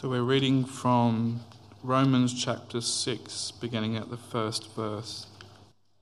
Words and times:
So 0.00 0.08
we're 0.08 0.22
reading 0.22 0.64
from 0.64 1.40
Romans 1.82 2.32
chapter 2.32 2.80
6, 2.80 3.50
beginning 3.60 3.96
at 3.96 4.10
the 4.10 4.16
first 4.16 4.72
verse. 4.76 5.26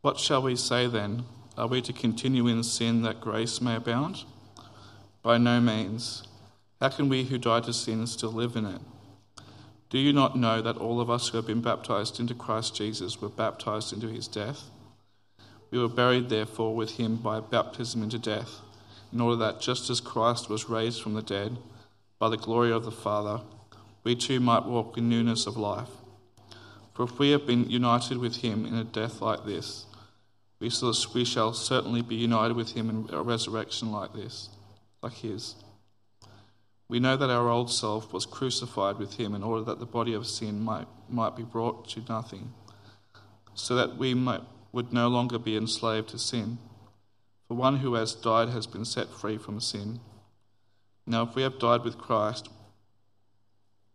What 0.02 0.20
shall 0.20 0.42
we 0.42 0.54
say 0.54 0.86
then? 0.86 1.24
Are 1.56 1.66
we 1.66 1.80
to 1.80 1.94
continue 1.94 2.46
in 2.46 2.62
sin 2.62 3.00
that 3.04 3.22
grace 3.22 3.62
may 3.62 3.74
abound? 3.74 4.24
By 5.22 5.38
no 5.38 5.62
means. 5.62 6.28
How 6.78 6.90
can 6.90 7.08
we 7.08 7.24
who 7.24 7.38
died 7.38 7.64
to 7.64 7.72
sin 7.72 8.06
still 8.06 8.32
live 8.32 8.54
in 8.54 8.66
it? 8.66 8.82
Do 9.88 9.96
you 9.96 10.12
not 10.12 10.36
know 10.36 10.60
that 10.60 10.76
all 10.76 11.00
of 11.00 11.08
us 11.08 11.28
who 11.28 11.38
have 11.38 11.46
been 11.46 11.62
baptized 11.62 12.20
into 12.20 12.34
Christ 12.34 12.76
Jesus 12.76 13.22
were 13.22 13.30
baptized 13.30 13.94
into 13.94 14.08
his 14.08 14.28
death? 14.28 14.64
We 15.70 15.78
were 15.78 15.88
buried, 15.88 16.28
therefore, 16.28 16.76
with 16.76 16.98
him 16.98 17.16
by 17.16 17.40
baptism 17.40 18.02
into 18.02 18.18
death, 18.18 18.60
in 19.10 19.22
order 19.22 19.36
that 19.36 19.62
just 19.62 19.88
as 19.88 20.02
Christ 20.02 20.50
was 20.50 20.68
raised 20.68 21.00
from 21.00 21.14
the 21.14 21.22
dead 21.22 21.56
by 22.18 22.28
the 22.28 22.36
glory 22.36 22.70
of 22.70 22.84
the 22.84 22.92
Father, 22.92 23.40
we 24.06 24.14
too 24.14 24.38
might 24.38 24.64
walk 24.64 24.96
in 24.96 25.08
newness 25.08 25.48
of 25.48 25.56
life. 25.56 25.90
For 26.94 27.02
if 27.02 27.18
we 27.18 27.32
have 27.32 27.44
been 27.44 27.68
united 27.68 28.18
with 28.18 28.36
him 28.36 28.64
in 28.64 28.76
a 28.76 28.84
death 28.84 29.20
like 29.20 29.44
this, 29.44 29.84
we 30.60 30.70
shall, 30.70 31.52
certainly 31.52 32.02
be 32.02 32.14
united 32.14 32.54
with 32.54 32.70
him 32.70 32.88
in 32.88 33.12
a 33.12 33.20
resurrection 33.20 33.90
like 33.90 34.12
this, 34.12 34.48
like 35.02 35.14
his. 35.14 35.56
We 36.88 37.00
know 37.00 37.16
that 37.16 37.30
our 37.30 37.48
old 37.48 37.68
self 37.68 38.12
was 38.12 38.26
crucified 38.26 38.98
with 38.98 39.14
him 39.14 39.34
in 39.34 39.42
order 39.42 39.64
that 39.64 39.80
the 39.80 39.86
body 39.86 40.14
of 40.14 40.24
sin 40.24 40.62
might, 40.62 40.86
might 41.08 41.34
be 41.34 41.42
brought 41.42 41.88
to 41.88 42.04
nothing, 42.08 42.52
so 43.54 43.74
that 43.74 43.96
we 43.96 44.14
might, 44.14 44.42
would 44.70 44.92
no 44.92 45.08
longer 45.08 45.40
be 45.40 45.56
enslaved 45.56 46.10
to 46.10 46.18
sin. 46.18 46.58
For 47.48 47.54
one 47.54 47.78
who 47.78 47.94
has 47.94 48.14
died 48.14 48.50
has 48.50 48.68
been 48.68 48.84
set 48.84 49.08
free 49.08 49.36
from 49.36 49.60
sin. 49.60 49.98
Now, 51.08 51.24
if 51.24 51.34
we 51.34 51.42
have 51.42 51.58
died 51.58 51.82
with 51.82 51.98
Christ, 51.98 52.50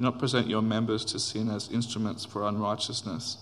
Do 0.00 0.04
not 0.04 0.18
present 0.18 0.48
your 0.48 0.62
members 0.62 1.04
to 1.04 1.18
sin 1.18 1.50
as 1.50 1.70
instruments 1.70 2.24
for 2.24 2.48
unrighteousness, 2.48 3.36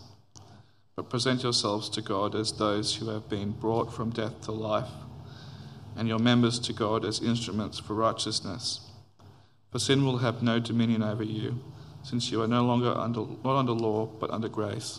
but 0.97 1.09
present 1.09 1.45
yourselves 1.45 1.89
to 1.91 2.03
God 2.03 2.35
as 2.35 2.51
those 2.51 2.97
who 2.97 3.11
have 3.11 3.29
been 3.29 3.53
brought 3.53 3.95
from 3.95 4.11
death 4.11 4.41
to 4.43 4.51
life, 4.51 4.91
and 5.97 6.09
your 6.09 6.19
members 6.19 6.59
to 6.59 6.73
God 6.73 7.05
as 7.05 7.23
instruments 7.23 7.79
for 7.79 7.95
righteousness. 7.95 8.81
For 9.71 9.79
sin 9.79 10.05
will 10.05 10.19
have 10.19 10.43
no 10.43 10.59
dominion 10.59 11.01
over 11.01 11.23
you, 11.23 11.61
since 12.03 12.33
you 12.33 12.43
are 12.43 12.49
no 12.49 12.65
longer 12.65 12.91
under, 12.91 13.21
not 13.45 13.57
under 13.57 13.71
law, 13.71 14.07
but 14.07 14.31
under 14.31 14.49
grace. 14.49 14.99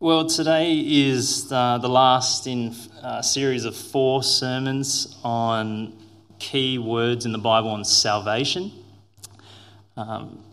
Well, 0.00 0.26
today 0.26 0.80
is 0.80 1.48
the, 1.48 1.78
the 1.80 1.88
last 1.88 2.46
in 2.46 2.74
a 3.02 3.22
series 3.22 3.64
of 3.64 3.74
four 3.74 4.22
sermons 4.22 5.18
on 5.24 5.96
key 6.38 6.76
words 6.76 7.24
in 7.24 7.32
the 7.32 7.38
Bible 7.38 7.70
on 7.70 7.86
salvation. 7.86 8.70
Um, 9.96 10.44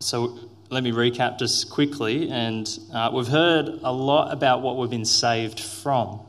so 0.00 0.38
let 0.70 0.82
me 0.82 0.92
recap 0.92 1.38
just 1.38 1.70
quickly. 1.70 2.30
And 2.30 2.68
uh, 2.92 3.10
we've 3.12 3.26
heard 3.26 3.68
a 3.82 3.92
lot 3.92 4.32
about 4.32 4.62
what 4.62 4.76
we've 4.76 4.90
been 4.90 5.04
saved 5.04 5.60
from. 5.60 6.20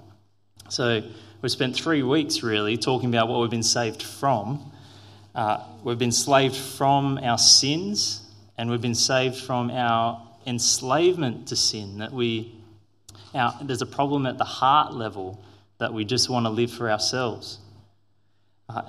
So 0.69 1.03
we've 1.41 1.51
spent 1.51 1.75
three 1.75 2.03
weeks 2.03 2.43
really 2.43 2.77
talking 2.77 3.09
about 3.09 3.27
what 3.27 3.39
we've 3.41 3.49
been 3.49 3.63
saved 3.63 4.03
from. 4.03 4.71
Uh, 5.33 5.63
we've 5.83 5.99
been 5.99 6.11
saved 6.11 6.55
from 6.55 7.17
our 7.19 7.37
sins, 7.37 8.21
and 8.57 8.69
we've 8.69 8.81
been 8.81 8.95
saved 8.95 9.37
from 9.37 9.71
our 9.71 10.21
enslavement 10.45 11.47
to 11.49 11.55
sin. 11.55 11.99
That 11.99 12.11
we, 12.11 12.53
our, 13.33 13.53
there's 13.61 13.81
a 13.81 13.85
problem 13.85 14.25
at 14.25 14.37
the 14.37 14.43
heart 14.43 14.93
level 14.93 15.41
that 15.77 15.93
we 15.93 16.03
just 16.03 16.29
want 16.29 16.45
to 16.45 16.49
live 16.49 16.71
for 16.71 16.91
ourselves. 16.91 17.59
Uh, 18.67 18.83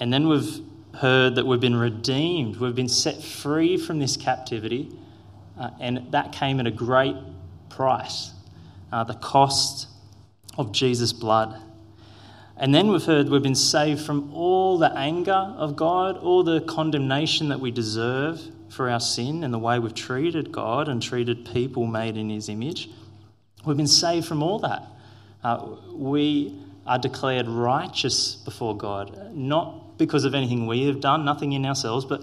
and 0.00 0.12
then 0.12 0.28
we've 0.28 0.60
heard 0.96 1.34
that 1.36 1.46
we've 1.46 1.60
been 1.60 1.76
redeemed, 1.76 2.56
we've 2.56 2.74
been 2.74 2.88
set 2.88 3.22
free 3.22 3.76
from 3.76 3.98
this 3.98 4.16
captivity, 4.16 4.90
uh, 5.58 5.70
and 5.80 6.10
that 6.10 6.32
came 6.32 6.60
at 6.60 6.66
a 6.66 6.70
great 6.70 7.16
price 7.68 8.32
uh, 8.94 9.02
the 9.02 9.14
cost 9.14 9.88
of 10.56 10.70
Jesus' 10.70 11.12
blood. 11.12 11.60
And 12.56 12.72
then 12.72 12.92
we've 12.92 13.02
heard 13.02 13.28
we've 13.28 13.42
been 13.42 13.56
saved 13.56 14.00
from 14.00 14.32
all 14.32 14.78
the 14.78 14.96
anger 14.96 15.32
of 15.32 15.74
God, 15.74 16.16
all 16.16 16.44
the 16.44 16.60
condemnation 16.60 17.48
that 17.48 17.58
we 17.58 17.72
deserve 17.72 18.40
for 18.68 18.88
our 18.88 19.00
sin 19.00 19.42
and 19.42 19.52
the 19.52 19.58
way 19.58 19.80
we've 19.80 19.94
treated 19.94 20.52
God 20.52 20.88
and 20.88 21.02
treated 21.02 21.44
people 21.52 21.88
made 21.88 22.16
in 22.16 22.30
His 22.30 22.48
image. 22.48 22.88
We've 23.64 23.76
been 23.76 23.88
saved 23.88 24.26
from 24.26 24.44
all 24.44 24.60
that. 24.60 24.86
Uh, 25.42 25.70
we 25.92 26.56
are 26.86 26.98
declared 26.98 27.48
righteous 27.48 28.36
before 28.36 28.76
God, 28.76 29.34
not 29.34 29.83
because 29.98 30.24
of 30.24 30.34
anything 30.34 30.66
we 30.66 30.86
have 30.86 31.00
done, 31.00 31.24
nothing 31.24 31.52
in 31.52 31.64
ourselves, 31.64 32.04
but 32.04 32.22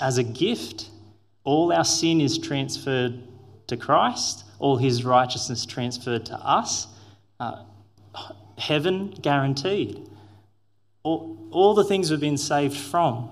as 0.00 0.18
a 0.18 0.24
gift. 0.24 0.90
All 1.44 1.72
our 1.72 1.84
sin 1.84 2.20
is 2.22 2.38
transferred 2.38 3.22
to 3.66 3.76
Christ, 3.76 4.44
all 4.58 4.76
his 4.76 5.04
righteousness 5.04 5.66
transferred 5.66 6.26
to 6.26 6.34
us. 6.36 6.86
Uh, 7.38 7.64
heaven 8.56 9.10
guaranteed. 9.20 10.08
All, 11.02 11.36
all 11.50 11.74
the 11.74 11.84
things 11.84 12.10
we've 12.10 12.20
been 12.20 12.38
saved 12.38 12.76
from. 12.76 13.30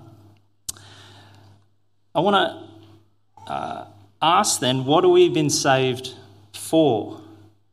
I 2.15 2.21
want 2.21 2.35
to 2.37 3.51
uh, 3.51 3.87
ask 4.21 4.61
then, 4.61 4.85
what 4.85 5.05
have 5.05 5.13
we 5.13 5.31
been 5.31 5.51
saved 5.51 6.15
for? 6.53 7.21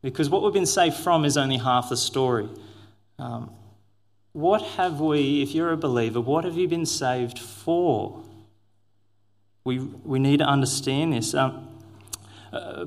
Because 0.00 0.30
what 0.30 0.42
we've 0.42 0.54
been 0.54 0.64
saved 0.64 0.96
from 0.96 1.26
is 1.26 1.36
only 1.36 1.58
half 1.58 1.90
the 1.90 1.96
story. 1.96 2.48
Um, 3.18 3.50
what 4.32 4.62
have 4.62 5.00
we, 5.00 5.42
if 5.42 5.54
you're 5.54 5.72
a 5.72 5.76
believer, 5.76 6.20
what 6.20 6.44
have 6.44 6.56
you 6.56 6.68
been 6.68 6.86
saved 6.86 7.38
for? 7.38 8.22
We, 9.64 9.78
we 9.78 10.18
need 10.18 10.38
to 10.38 10.44
understand 10.44 11.12
this. 11.12 11.34
Um, 11.34 11.68
uh, 12.52 12.86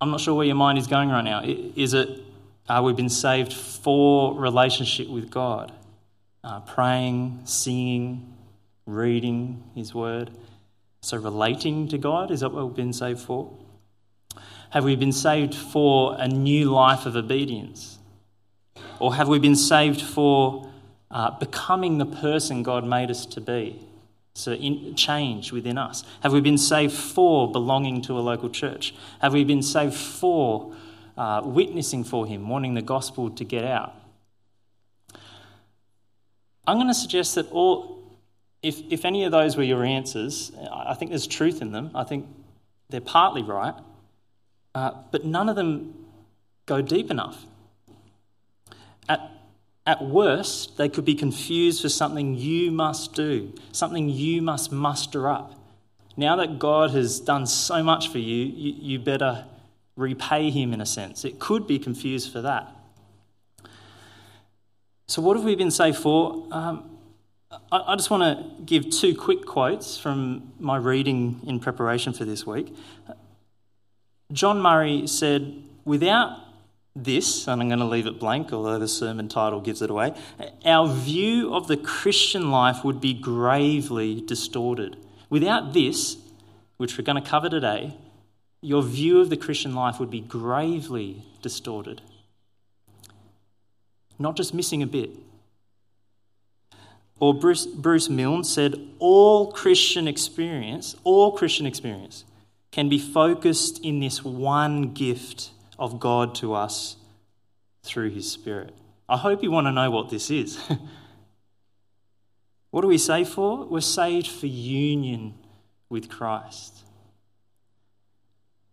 I'm 0.00 0.10
not 0.10 0.20
sure 0.20 0.34
where 0.34 0.46
your 0.46 0.56
mind 0.56 0.78
is 0.78 0.86
going 0.86 1.08
right 1.08 1.24
now. 1.24 1.42
Is 1.44 1.94
it, 1.94 2.20
are 2.68 2.82
we 2.82 2.92
been 2.92 3.08
saved 3.08 3.52
for 3.52 4.34
relationship 4.34 5.08
with 5.08 5.30
God? 5.30 5.72
Uh, 6.42 6.60
praying, 6.60 7.40
singing, 7.44 8.34
reading 8.84 9.62
His 9.74 9.94
Word. 9.94 10.32
So, 11.00 11.16
relating 11.16 11.88
to 11.88 11.98
God, 11.98 12.30
is 12.30 12.40
that 12.40 12.50
what 12.52 12.66
we've 12.66 12.76
been 12.76 12.92
saved 12.92 13.20
for? 13.20 13.52
Have 14.70 14.84
we 14.84 14.96
been 14.96 15.12
saved 15.12 15.54
for 15.54 16.16
a 16.18 16.26
new 16.26 16.70
life 16.70 17.06
of 17.06 17.14
obedience? 17.14 17.98
Or 18.98 19.14
have 19.14 19.28
we 19.28 19.38
been 19.38 19.56
saved 19.56 20.00
for 20.00 20.71
uh, 21.12 21.38
becoming 21.38 21.98
the 21.98 22.06
person 22.06 22.62
God 22.62 22.84
made 22.84 23.10
us 23.10 23.26
to 23.26 23.40
be. 23.40 23.78
So, 24.34 24.52
in, 24.52 24.94
change 24.94 25.52
within 25.52 25.76
us. 25.76 26.04
Have 26.22 26.32
we 26.32 26.40
been 26.40 26.56
saved 26.56 26.94
for 26.94 27.52
belonging 27.52 28.00
to 28.02 28.18
a 28.18 28.20
local 28.20 28.48
church? 28.48 28.94
Have 29.20 29.34
we 29.34 29.44
been 29.44 29.62
saved 29.62 29.94
for 29.94 30.74
uh, 31.18 31.42
witnessing 31.44 32.02
for 32.02 32.26
Him, 32.26 32.48
wanting 32.48 32.72
the 32.72 32.82
gospel 32.82 33.28
to 33.30 33.44
get 33.44 33.64
out? 33.64 33.94
I'm 36.66 36.76
going 36.76 36.88
to 36.88 36.94
suggest 36.94 37.34
that 37.34 37.50
all, 37.50 38.02
if, 38.62 38.80
if 38.90 39.04
any 39.04 39.24
of 39.24 39.32
those 39.32 39.56
were 39.56 39.64
your 39.64 39.84
answers, 39.84 40.50
I 40.72 40.94
think 40.94 41.10
there's 41.10 41.26
truth 41.26 41.60
in 41.60 41.72
them. 41.72 41.90
I 41.94 42.04
think 42.04 42.26
they're 42.88 43.02
partly 43.02 43.42
right, 43.42 43.74
uh, 44.74 44.92
but 45.10 45.26
none 45.26 45.50
of 45.50 45.56
them 45.56 46.06
go 46.64 46.80
deep 46.80 47.10
enough. 47.10 47.44
At, 49.10 49.20
at 49.86 50.04
worst, 50.04 50.76
they 50.76 50.88
could 50.88 51.04
be 51.04 51.14
confused 51.14 51.82
for 51.82 51.88
something 51.88 52.34
you 52.34 52.70
must 52.70 53.14
do, 53.14 53.52
something 53.72 54.08
you 54.08 54.40
must 54.40 54.70
muster 54.70 55.28
up. 55.28 55.58
Now 56.16 56.36
that 56.36 56.58
God 56.58 56.90
has 56.92 57.18
done 57.18 57.46
so 57.46 57.82
much 57.82 58.08
for 58.08 58.18
you, 58.18 58.44
you, 58.44 58.98
better 58.98 59.46
repay 59.96 60.50
Him 60.50 60.72
in 60.72 60.80
a 60.80 60.86
sense. 60.86 61.24
It 61.24 61.38
could 61.38 61.66
be 61.66 61.78
confused 61.78 62.32
for 62.32 62.42
that. 62.42 62.68
So, 65.06 65.20
what 65.20 65.36
have 65.36 65.44
we 65.44 65.56
been 65.56 65.70
saved 65.70 65.98
for? 65.98 66.46
Um, 66.50 66.98
I 67.70 67.96
just 67.96 68.08
want 68.08 68.22
to 68.22 68.64
give 68.64 68.88
two 68.90 69.14
quick 69.14 69.44
quotes 69.44 69.98
from 69.98 70.52
my 70.58 70.76
reading 70.76 71.40
in 71.46 71.60
preparation 71.60 72.12
for 72.12 72.24
this 72.24 72.46
week. 72.46 72.74
John 74.32 74.60
Murray 74.60 75.06
said, 75.06 75.62
Without 75.84 76.38
this, 76.94 77.48
and 77.48 77.62
I'm 77.62 77.68
going 77.68 77.80
to 77.80 77.86
leave 77.86 78.06
it 78.06 78.18
blank, 78.18 78.52
although 78.52 78.78
the 78.78 78.88
sermon 78.88 79.28
title 79.28 79.60
gives 79.60 79.80
it 79.80 79.90
away, 79.90 80.14
our 80.64 80.88
view 80.88 81.54
of 81.54 81.66
the 81.66 81.76
Christian 81.76 82.50
life 82.50 82.84
would 82.84 83.00
be 83.00 83.14
gravely 83.14 84.20
distorted. 84.20 84.96
Without 85.30 85.72
this, 85.72 86.18
which 86.76 86.98
we're 86.98 87.04
going 87.04 87.22
to 87.22 87.28
cover 87.28 87.48
today, 87.48 87.96
your 88.60 88.82
view 88.82 89.20
of 89.20 89.30
the 89.30 89.36
Christian 89.36 89.74
life 89.74 89.98
would 89.98 90.10
be 90.10 90.20
gravely 90.20 91.22
distorted. 91.40 92.02
Not 94.18 94.36
just 94.36 94.52
missing 94.52 94.82
a 94.82 94.86
bit. 94.86 95.10
Or 97.18 97.32
Bruce, 97.32 97.66
Bruce 97.66 98.08
Milne 98.08 98.44
said, 98.44 98.74
all 98.98 99.50
Christian 99.52 100.06
experience, 100.06 100.96
all 101.04 101.32
Christian 101.32 101.66
experience 101.66 102.24
can 102.70 102.88
be 102.88 102.98
focused 102.98 103.78
in 103.84 104.00
this 104.00 104.24
one 104.24 104.92
gift 104.92 105.50
of 105.82 105.98
God 105.98 106.36
to 106.36 106.54
us 106.54 106.96
through 107.82 108.10
His 108.10 108.30
Spirit. 108.30 108.72
I 109.08 109.16
hope 109.16 109.42
you 109.42 109.50
want 109.50 109.66
to 109.66 109.72
know 109.72 109.90
what 109.90 110.10
this 110.10 110.30
is. 110.30 110.56
what 112.70 112.82
do 112.82 112.86
we 112.86 112.98
say 112.98 113.24
for? 113.24 113.66
We're 113.66 113.80
saved 113.80 114.28
for 114.28 114.46
union 114.46 115.34
with 115.88 116.08
Christ, 116.08 116.84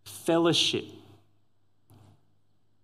fellowship, 0.05 0.85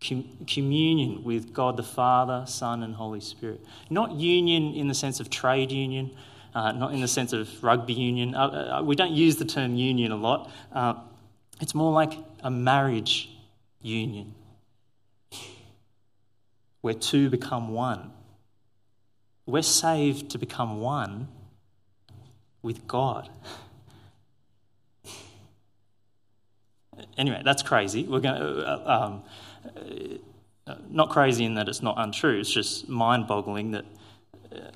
com- 0.05 0.27
communion 0.47 1.23
with 1.23 1.53
God 1.53 1.77
the 1.77 1.83
Father, 1.83 2.45
Son, 2.47 2.81
and 2.81 2.95
Holy 2.95 3.21
Spirit. 3.21 3.63
Not 3.91 4.13
union 4.13 4.73
in 4.73 4.87
the 4.87 4.95
sense 4.95 5.19
of 5.19 5.29
trade 5.29 5.71
union. 5.71 6.09
Uh, 6.55 6.71
not 6.71 6.93
in 6.93 7.01
the 7.01 7.07
sense 7.07 7.33
of 7.33 7.61
rugby 7.61 7.91
union. 7.91 8.33
Uh, 8.33 8.77
uh, 8.79 8.81
we 8.81 8.95
don't 8.95 9.11
use 9.11 9.35
the 9.35 9.43
term 9.43 9.75
union 9.75 10.13
a 10.13 10.15
lot. 10.15 10.49
Uh, 10.71 10.93
it's 11.59 11.75
more 11.75 11.91
like 11.91 12.13
a 12.43 12.49
marriage 12.49 13.34
union 13.85 14.33
where 16.85 16.93
two 16.93 17.29
become 17.31 17.69
one. 17.69 18.11
We're 19.47 19.63
saved 19.63 20.29
to 20.31 20.37
become 20.37 20.81
one 20.81 21.27
with 22.61 22.87
God. 22.87 23.27
anyway, 27.17 27.41
that's 27.43 27.63
crazy. 27.63 28.03
We're 28.03 28.19
going 28.19 28.39
to, 28.39 28.67
uh, 28.67 29.03
um, 29.03 29.23
uh, 30.67 30.75
not 30.89 31.09
crazy 31.09 31.43
in 31.43 31.55
that 31.55 31.67
it's 31.67 31.81
not 31.81 31.95
untrue. 31.97 32.39
It's 32.39 32.53
just 32.53 32.87
mind-boggling 32.87 33.71
that 33.71 33.85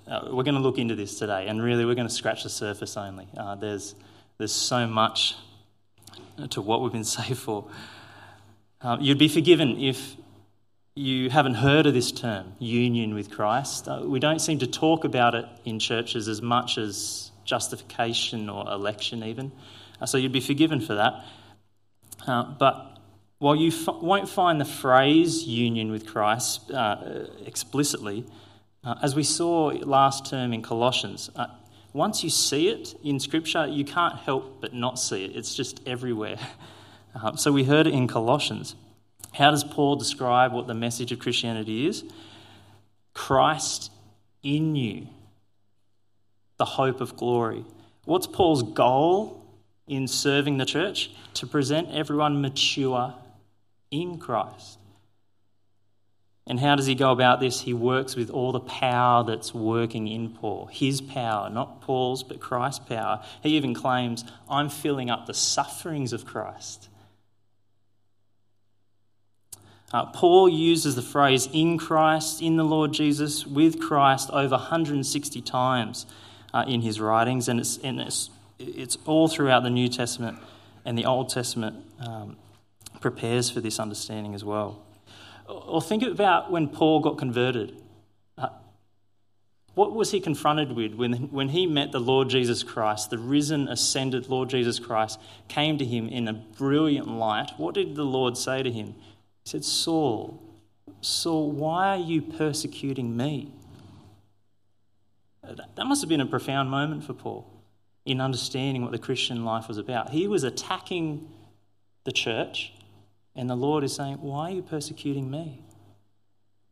uh, 0.08 0.30
we're 0.32 0.44
going 0.44 0.56
to 0.56 0.62
look 0.62 0.80
into 0.80 0.96
this 0.96 1.20
today, 1.20 1.48
and 1.48 1.62
really 1.62 1.86
we're 1.86 1.94
going 1.96 2.08
to 2.08 2.14
scratch 2.14 2.42
the 2.42 2.50
surface 2.50 2.98
only. 2.98 3.28
Uh, 3.38 3.54
there's 3.54 3.94
there's 4.40 4.52
so 4.52 4.88
much 4.88 5.36
to 6.50 6.62
what 6.62 6.82
we've 6.82 6.92
been 6.92 7.04
saved 7.20 7.38
for. 7.38 7.66
Uh, 8.82 8.96
you'd 9.02 9.18
be 9.18 9.28
forgiven 9.28 9.78
if 9.82 10.16
you 10.96 11.30
haven't 11.30 11.56
heard 11.56 11.86
of 11.86 11.94
this 11.94 12.14
term, 12.14 12.54
union 12.60 13.14
with 13.14 13.30
Christ. 13.30 13.90
Uh, 13.90 14.04
we 14.06 14.20
don't 14.20 14.40
seem 14.40 14.60
to 14.60 14.68
talk 14.68 15.04
about 15.04 15.36
it 15.36 15.46
in 15.66 15.80
churches 15.80 16.30
as 16.30 16.42
much 16.42 16.78
as 16.78 17.32
justification 17.44 18.50
or 18.50 18.66
election, 18.72 19.22
even. 19.22 19.52
Uh, 20.00 20.06
so 20.06 20.18
you'd 20.18 20.32
be 20.32 20.40
forgiven 20.40 20.80
for 20.80 20.96
that. 20.96 21.26
Uh, 22.26 22.44
but 22.58 22.98
while 23.40 23.56
you 23.56 23.68
f- 23.68 24.02
won't 24.02 24.30
find 24.30 24.62
the 24.62 24.66
phrase 24.66 25.44
union 25.44 25.92
with 25.92 26.08
Christ 26.08 26.72
uh, 26.72 27.26
explicitly, 27.46 28.26
uh, 28.86 28.96
as 29.02 29.14
we 29.14 29.24
saw 29.24 29.74
last 29.84 30.26
term 30.26 30.54
in 30.54 30.62
Colossians, 30.62 31.30
once 31.92 32.24
you 32.24 32.30
see 32.30 32.70
it 32.70 32.96
in 33.04 33.20
Scripture, 33.20 33.68
you 33.68 33.84
can't 33.84 34.16
help 34.20 34.62
but 34.62 34.74
not 34.74 34.98
see 35.00 35.26
it. 35.26 35.36
It's 35.36 35.54
just 35.54 35.86
everywhere. 35.86 36.38
Uh, 37.16 37.36
so 37.36 37.52
we 37.52 37.64
heard 37.64 37.88
it 37.88 37.94
in 37.94 38.08
Colossians. 38.08 38.76
How 39.34 39.52
does 39.52 39.64
Paul 39.64 39.96
describe 39.96 40.54
what 40.54 40.68
the 40.68 40.74
message 40.74 41.12
of 41.12 41.20
Christianity 41.20 41.88
is? 41.88 42.04
Christ 43.14 43.92
in 44.44 44.76
you, 44.76 45.08
the 46.58 46.66
hope 46.66 47.02
of 47.02 47.16
glory. 47.16 47.66
What's 48.06 48.28
Paul's 48.28 48.64
goal 48.64 49.44
in 49.88 50.08
serving 50.08 50.58
the 50.58 50.66
church? 50.66 51.12
To 51.36 51.48
present 51.48 51.90
everyone 51.92 52.42
mature 52.42 53.14
in 53.92 54.18
Christ. 54.18 54.78
And 56.48 56.60
how 56.60 56.76
does 56.76 56.88
he 56.88 56.96
go 56.96 57.12
about 57.12 57.40
this? 57.40 57.62
He 57.62 57.74
works 57.74 58.16
with 58.16 58.32
all 58.32 58.52
the 58.52 58.60
power 58.60 59.24
that's 59.24 59.54
working 59.54 60.08
in 60.08 60.30
Paul. 60.30 60.68
His 60.72 61.00
power, 61.00 61.48
not 61.48 61.82
Paul's, 61.82 62.24
but 62.24 62.40
Christ's 62.40 62.88
power. 62.88 63.24
He 63.44 63.50
even 63.50 63.76
claims, 63.76 64.24
I'm 64.50 64.70
filling 64.70 65.12
up 65.12 65.28
the 65.28 65.34
sufferings 65.36 66.12
of 66.12 66.26
Christ. 66.26 66.90
Uh, 69.92 70.06
Paul 70.06 70.48
uses 70.50 70.96
the 70.96 71.02
phrase 71.02 71.48
in 71.52 71.78
Christ, 71.78 72.42
in 72.42 72.58
the 72.58 72.64
Lord 72.64 72.94
Jesus, 72.94 73.48
with 73.48 73.80
Christ 73.80 74.30
over 74.32 74.56
160 74.56 75.42
times 75.42 76.06
uh, 76.54 76.66
in 76.68 76.82
his 76.82 77.00
writings, 77.00 77.48
and, 77.48 77.60
it's, 77.60 77.78
and 77.80 78.00
it's, 78.00 78.30
it's, 78.60 78.98
all 79.06 79.28
throughout 79.28 79.64
the 79.64 79.70
New 79.70 79.88
Testament 79.88 80.38
and 80.86 80.98
the 80.98 81.06
Old 81.06 81.30
Testament 81.30 81.78
um, 82.00 82.38
prepares 83.00 83.50
for 83.50 83.62
this 83.62 83.80
understanding 83.80 84.36
as 84.36 84.44
well. 84.44 84.84
Or 85.48 85.82
think 85.82 86.04
about 86.04 86.52
when 86.52 86.68
Paul 86.68 87.00
got 87.00 87.18
converted. 87.18 87.82
Uh, 88.38 88.50
what 89.74 89.94
was 89.94 90.12
he 90.12 90.20
confronted 90.20 90.74
with 90.74 90.94
when, 90.94 91.14
when 91.32 91.50
he 91.50 91.66
met 91.66 91.92
the 91.92 92.00
Lord 92.00 92.30
Jesus 92.30 92.62
Christ, 92.62 93.10
the 93.10 93.18
risen, 93.18 93.68
ascended 93.68 94.30
Lord 94.30 94.50
Jesus 94.50 94.78
Christ, 94.78 95.20
came 95.48 95.80
to 95.80 95.86
him 95.86 96.08
in 96.08 96.28
a 96.28 96.34
brilliant 96.34 97.08
light? 97.08 97.52
What 97.58 97.74
did 97.74 97.96
the 97.96 98.04
Lord 98.04 98.38
say 98.38 98.62
to 98.62 98.72
him? 98.72 98.94
Said, 99.50 99.66
Saul, 99.66 100.40
Saul, 101.02 101.50
why 101.50 101.88
are 101.88 101.98
you 101.98 102.22
persecuting 102.22 103.18
me? 103.18 103.52
That 105.42 105.88
must 105.88 106.04
have 106.04 106.10
been 106.10 106.22
a 106.22 106.28
profound 106.28 106.70
moment 106.70 107.04
for 107.04 107.14
Paul 107.14 107.52
in 108.06 108.22
understanding 108.22 108.84
what 108.84 108.92
the 108.92 109.00
Christian 109.00 109.44
life 109.44 109.68
was 109.68 109.80
about. 109.80 110.12
He 110.12 110.28
was 110.28 110.44
attacking 110.44 111.28
the 112.04 112.12
church, 112.12 112.74
and 113.36 113.50
the 113.50 113.56
Lord 113.56 113.84
is 113.84 113.96
saying, 113.96 114.18
Why 114.18 114.52
are 114.52 114.54
you 114.54 114.62
persecuting 114.62 115.32
me? 115.32 115.64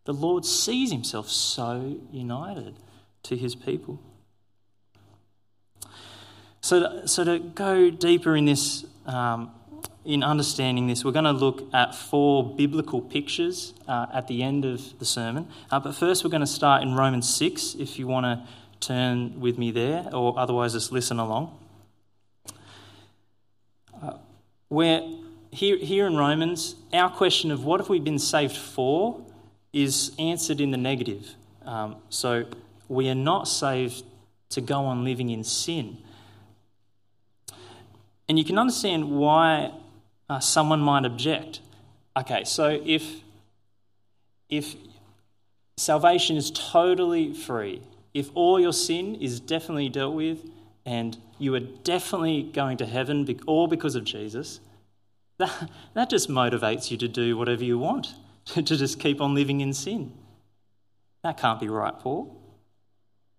The 0.06 0.14
Lord 0.14 0.46
sees 0.46 0.92
himself 0.92 1.30
so 1.30 1.98
united 2.12 2.76
to 3.24 3.36
his 3.36 3.56
people. 3.56 4.00
So, 6.62 7.08
so 7.08 7.24
to 7.24 7.40
go 7.40 7.90
deeper 7.90 8.36
in 8.36 8.46
this, 8.46 8.86
um, 9.08 9.50
in 10.08 10.24
understanding 10.24 10.88
this, 10.88 11.04
we're 11.04 11.12
going 11.12 11.26
to 11.26 11.34
look 11.34 11.68
at 11.74 11.94
four 11.94 12.56
biblical 12.56 13.02
pictures 13.02 13.74
uh, 13.90 14.06
at 14.14 14.28
the 14.30 14.42
end 14.42 14.64
of 14.64 14.98
the 15.00 15.06
sermon. 15.06 15.50
Uh, 15.70 15.82
but 15.82 15.94
first, 15.94 16.24
we're 16.24 16.30
going 16.30 16.40
to 16.40 16.48
start 16.48 16.82
in 16.82 16.96
Romans 16.96 17.32
6, 17.36 17.76
if 17.76 18.00
you 18.00 18.08
want 18.08 18.24
to 18.24 18.48
turn 18.80 19.38
with 19.42 19.58
me 19.58 19.70
there, 19.70 20.08
or 20.14 20.40
otherwise 20.40 20.72
just 20.72 20.94
listen 20.94 21.20
along. 21.20 21.60
Uh, 24.02 24.14
where 24.70 25.02
here, 25.52 25.76
here 25.78 26.08
in 26.08 26.16
Romans, 26.16 26.76
our 26.94 27.10
question 27.10 27.52
of 27.52 27.66
what 27.66 27.82
have 27.82 27.90
we 27.90 28.00
been 28.00 28.20
saved 28.20 28.56
for 28.56 29.22
is 29.74 30.14
answered 30.18 30.62
in 30.62 30.72
the 30.72 30.78
negative. 30.78 31.36
Um, 31.66 31.98
so 32.08 32.46
we 32.88 33.10
are 33.10 33.16
not 33.16 33.50
saved 33.50 34.06
to 34.52 34.62
go 34.62 34.86
on 34.86 35.04
living 35.04 35.32
in 35.32 35.44
sin. 35.44 35.98
And 38.30 38.40
you 38.40 38.46
can 38.46 38.58
understand 38.58 39.12
why 39.12 39.72
uh, 40.30 40.40
someone 40.40 40.80
might 40.80 41.06
object. 41.06 41.62
Okay, 42.16 42.44
so 42.44 42.82
if, 42.86 43.22
if 44.50 44.76
salvation 45.78 46.36
is 46.38 46.52
totally 46.52 47.34
free, 47.34 47.82
if 48.14 48.30
all 48.34 48.60
your 48.60 48.74
sin 48.74 49.16
is 49.16 49.40
definitely 49.40 49.90
dealt 49.90 50.16
with, 50.16 50.50
and 50.86 51.18
you 51.38 51.54
are 51.54 51.60
definitely 51.60 52.44
going 52.44 52.78
to 52.78 52.86
heaven 52.86 53.40
all 53.46 53.68
because 53.68 53.96
of 53.96 54.04
Jesus, 54.04 54.60
that, 55.38 55.70
that 55.94 56.10
just 56.10 56.30
motivates 56.30 56.90
you 56.90 56.98
to 56.98 57.08
do 57.08 57.38
whatever 57.38 57.64
you 57.64 57.78
want, 57.78 58.14
to 58.46 58.64
just 58.64 59.00
keep 59.00 59.22
on 59.22 59.36
living 59.36 59.62
in 59.62 59.74
sin. 59.74 60.14
That 61.24 61.38
can't 61.38 61.60
be 61.60 61.68
right, 61.68 61.98
Paul. 62.00 62.36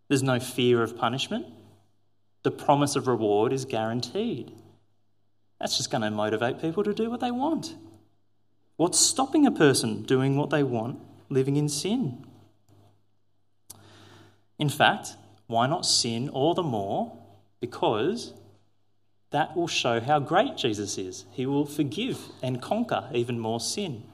There's 0.09 0.23
no 0.23 0.41
fear 0.41 0.83
of 0.83 0.97
punishment. 0.97 1.47
The 2.43 2.51
promise 2.51 2.97
of 2.97 3.09
reward 3.09 3.53
is 3.53 3.65
guaranteed. 3.65 4.53
That's 5.61 5.77
just 5.77 5.91
going 5.91 6.03
to 6.03 6.11
motivate 6.11 6.61
people 6.61 6.85
to 6.85 6.95
do 6.95 7.11
what 7.11 7.21
they 7.21 7.31
want. 7.31 7.75
What's 8.77 8.99
stopping 9.01 9.47
a 9.47 9.51
person 9.51 10.03
doing 10.03 10.37
what 10.37 10.51
they 10.51 10.63
want, 10.63 11.01
living 11.29 11.57
in 11.57 11.69
sin? 11.69 12.25
In 14.59 14.69
fact, 14.69 15.17
why 15.47 15.67
not 15.67 15.85
sin 15.85 16.29
all 16.29 16.55
the 16.55 16.63
more? 16.63 17.17
Because 17.61 18.33
that 19.31 19.57
will 19.57 19.69
show 19.69 20.01
how 20.01 20.21
great 20.21 20.57
Jesus 20.57 20.97
is. 20.97 21.25
He 21.33 21.45
will 21.45 21.67
forgive 21.67 22.19
and 22.43 22.63
conquer 22.63 23.09
even 23.13 23.39
more 23.39 23.61
sin. 23.61 24.05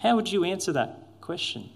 How 0.00 0.16
would 0.16 0.30
you 0.30 0.44
answer 0.44 0.72
that 0.72 1.20
question? 1.20 1.70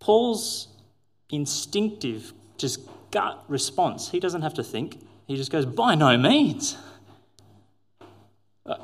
Paul's 0.00 0.68
instinctive, 1.30 2.32
just 2.62 2.80
gut 3.10 3.44
response, 3.48 4.10
he 4.10 4.18
doesn't 4.18 4.40
have 4.40 4.54
to 4.54 4.64
think. 4.64 4.98
He 5.26 5.36
just 5.36 5.50
goes, 5.50 5.66
by 5.66 5.94
no 5.94 6.16
means. 6.16 6.76
Uh, 8.64 8.76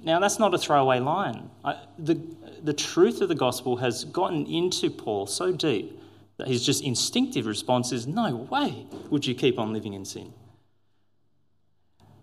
now, 0.00 0.20
that's 0.20 0.38
not 0.38 0.54
a 0.54 0.58
throwaway 0.58 1.00
line. 1.00 1.50
I, 1.64 1.80
the, 1.98 2.20
the 2.62 2.72
truth 2.72 3.20
of 3.20 3.28
the 3.28 3.34
gospel 3.34 3.76
has 3.78 4.04
gotten 4.04 4.46
into 4.46 4.90
Paul 4.90 5.26
so 5.26 5.52
deep 5.52 6.00
that 6.36 6.46
His 6.46 6.64
just 6.64 6.84
instinctive 6.84 7.46
response 7.46 7.92
is, 7.92 8.06
No 8.06 8.36
way 8.36 8.86
would 9.10 9.26
you 9.26 9.34
keep 9.34 9.58
on 9.58 9.72
living 9.72 9.92
in 9.92 10.04
sin. 10.04 10.32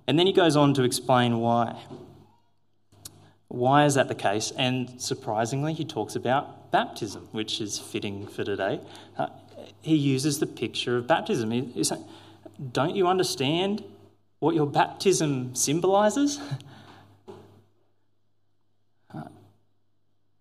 And 0.07 0.17
then 0.17 0.27
he 0.27 0.33
goes 0.33 0.55
on 0.55 0.73
to 0.75 0.83
explain 0.83 1.39
why. 1.39 1.81
Why 3.47 3.85
is 3.85 3.95
that 3.95 4.07
the 4.07 4.15
case? 4.15 4.51
And 4.57 5.01
surprisingly, 5.01 5.73
he 5.73 5.85
talks 5.85 6.15
about 6.15 6.71
baptism, 6.71 7.27
which 7.31 7.61
is 7.61 7.77
fitting 7.79 8.27
for 8.27 8.43
today. 8.43 8.79
Uh, 9.17 9.27
he 9.85 9.95
uses 9.95 10.39
the 10.39 10.47
picture 10.47 10.97
of 10.97 11.07
baptism. 11.07 11.51
He's 11.51 11.89
saying, 11.89 12.03
Don't 12.71 12.95
you 12.95 13.07
understand 13.07 13.83
what 14.39 14.55
your 14.55 14.67
baptism 14.67 15.55
symbolizes? 15.55 16.39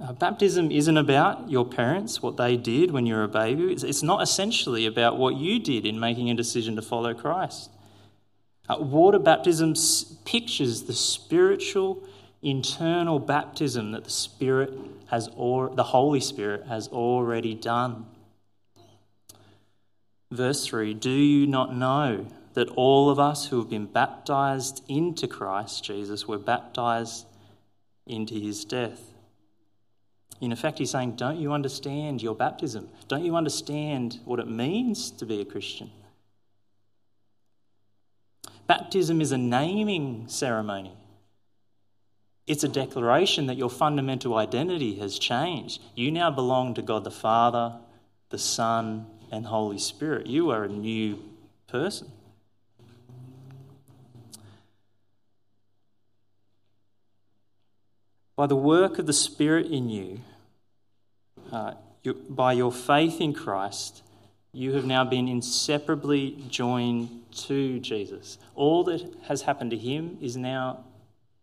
Uh, 0.00 0.12
baptism 0.12 0.70
isn't 0.70 0.98
about 0.98 1.48
your 1.48 1.64
parents, 1.64 2.20
what 2.20 2.36
they 2.36 2.58
did 2.58 2.90
when 2.90 3.06
you 3.06 3.14
were 3.14 3.22
a 3.22 3.28
baby. 3.28 3.72
It's, 3.72 3.82
it's 3.82 4.02
not 4.02 4.20
essentially 4.22 4.84
about 4.84 5.16
what 5.16 5.36
you 5.36 5.58
did 5.58 5.86
in 5.86 5.98
making 5.98 6.28
a 6.28 6.34
decision 6.34 6.76
to 6.76 6.82
follow 6.82 7.14
Christ. 7.14 7.70
Uh, 8.68 8.76
water 8.80 9.18
baptism 9.18 9.70
s- 9.70 10.16
pictures 10.26 10.82
the 10.82 10.92
spiritual, 10.92 12.02
internal 12.42 13.18
baptism 13.18 13.92
that 13.92 14.04
the 14.04 14.10
Spirit 14.10 14.74
has, 15.06 15.30
or 15.36 15.70
the 15.70 15.84
Holy 15.84 16.20
Spirit 16.20 16.66
has 16.66 16.88
already 16.88 17.54
done. 17.54 18.04
Verse 20.34 20.66
3 20.66 20.94
Do 20.94 21.10
you 21.10 21.46
not 21.46 21.76
know 21.76 22.26
that 22.54 22.68
all 22.70 23.08
of 23.08 23.20
us 23.20 23.46
who 23.46 23.58
have 23.60 23.70
been 23.70 23.86
baptized 23.86 24.82
into 24.88 25.28
Christ 25.28 25.84
Jesus 25.84 26.26
were 26.26 26.38
baptized 26.38 27.26
into 28.04 28.34
his 28.34 28.64
death? 28.64 29.12
In 30.40 30.50
effect, 30.50 30.78
he's 30.78 30.90
saying, 30.90 31.12
Don't 31.12 31.38
you 31.38 31.52
understand 31.52 32.20
your 32.20 32.34
baptism? 32.34 32.88
Don't 33.06 33.24
you 33.24 33.36
understand 33.36 34.18
what 34.24 34.40
it 34.40 34.48
means 34.48 35.12
to 35.12 35.24
be 35.24 35.40
a 35.40 35.44
Christian? 35.44 35.92
Baptism 38.66 39.20
is 39.20 39.30
a 39.30 39.38
naming 39.38 40.24
ceremony. 40.26 40.96
It's 42.48 42.64
a 42.64 42.68
declaration 42.68 43.46
that 43.46 43.56
your 43.56 43.70
fundamental 43.70 44.34
identity 44.34 44.96
has 44.96 45.18
changed. 45.18 45.80
You 45.94 46.10
now 46.10 46.32
belong 46.32 46.74
to 46.74 46.82
God 46.82 47.04
the 47.04 47.10
Father, 47.10 47.76
the 48.30 48.38
Son, 48.38 49.06
and 49.34 49.46
Holy 49.46 49.78
Spirit. 49.78 50.26
You 50.26 50.50
are 50.50 50.64
a 50.64 50.68
new 50.68 51.18
person. 51.66 52.10
By 58.36 58.46
the 58.46 58.56
work 58.56 58.98
of 58.98 59.06
the 59.06 59.12
Spirit 59.12 59.66
in 59.66 59.88
you, 59.88 60.20
uh, 61.52 61.74
you, 62.02 62.14
by 62.14 62.52
your 62.52 62.72
faith 62.72 63.20
in 63.20 63.32
Christ, 63.32 64.02
you 64.52 64.72
have 64.74 64.84
now 64.84 65.04
been 65.04 65.28
inseparably 65.28 66.42
joined 66.48 67.22
to 67.32 67.80
Jesus. 67.80 68.38
All 68.54 68.84
that 68.84 69.02
has 69.24 69.42
happened 69.42 69.70
to 69.72 69.76
him 69.76 70.18
is 70.20 70.36
now 70.36 70.84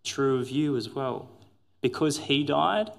true 0.03 0.39
of 0.39 0.49
you 0.49 0.77
as 0.77 0.89
well. 0.89 1.29
Because 1.81 2.17
he 2.17 2.43
died, 2.43 2.91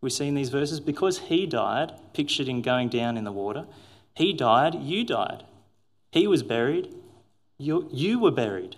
we 0.00 0.10
see 0.10 0.28
in 0.28 0.34
these 0.34 0.50
verses, 0.50 0.80
because 0.80 1.18
he 1.18 1.46
died, 1.46 1.92
pictured 2.12 2.48
in 2.48 2.60
going 2.62 2.88
down 2.88 3.16
in 3.16 3.24
the 3.24 3.32
water, 3.32 3.66
he 4.16 4.32
died, 4.32 4.74
you 4.74 5.04
died. 5.04 5.44
He 6.10 6.26
was 6.26 6.42
buried, 6.42 6.94
you, 7.58 7.88
you 7.92 8.18
were 8.18 8.30
buried. 8.30 8.76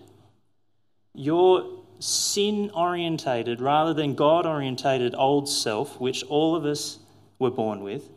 Your 1.15 1.79
sin 2.01 2.71
orientated 2.75 3.61
rather 3.61 3.95
than 3.95 4.17
God 4.17 4.47
orientated 4.47 5.15
old 5.17 5.49
self, 5.49 6.01
which 6.01 6.25
all 6.25 6.57
of 6.57 6.65
us 6.65 6.99
were 7.39 7.53
born 7.53 7.85
with, 7.85 8.11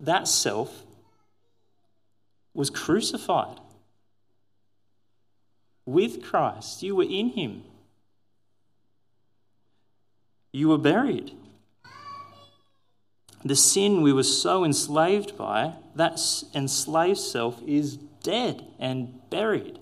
that 0.00 0.26
self 0.26 0.84
was 2.54 2.70
crucified 2.70 3.60
with 5.84 6.22
Christ. 6.22 6.82
You 6.82 6.96
were 6.96 7.04
in 7.04 7.30
Him. 7.30 7.64
You 10.52 10.68
were 10.68 10.78
buried. 10.78 11.32
The 13.44 13.56
sin 13.56 14.00
we 14.00 14.12
were 14.12 14.22
so 14.22 14.64
enslaved 14.64 15.36
by, 15.36 15.74
that 15.96 16.20
enslaved 16.54 17.18
self 17.18 17.62
is 17.66 17.96
dead 17.96 18.64
and 18.78 19.20
buried. 19.30 19.78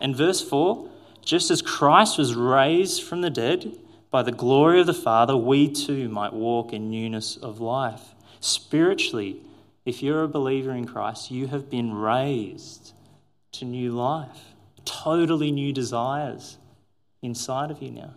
And 0.00 0.16
verse 0.16 0.40
4 0.40 0.90
just 1.24 1.50
as 1.50 1.62
Christ 1.62 2.18
was 2.18 2.34
raised 2.34 3.02
from 3.02 3.22
the 3.22 3.30
dead 3.30 3.78
by 4.10 4.22
the 4.22 4.32
glory 4.32 4.80
of 4.80 4.86
the 4.86 4.94
Father, 4.94 5.34
we 5.34 5.68
too 5.68 6.08
might 6.08 6.34
walk 6.34 6.72
in 6.72 6.90
newness 6.90 7.36
of 7.36 7.60
life. 7.60 8.14
Spiritually, 8.40 9.40
if 9.86 10.02
you're 10.02 10.22
a 10.22 10.28
believer 10.28 10.72
in 10.72 10.86
Christ, 10.86 11.30
you 11.30 11.46
have 11.46 11.70
been 11.70 11.94
raised 11.94 12.92
to 13.52 13.64
new 13.64 13.92
life, 13.92 14.54
totally 14.84 15.50
new 15.50 15.72
desires 15.72 16.58
inside 17.22 17.70
of 17.70 17.82
you 17.82 17.90
now. 17.90 18.14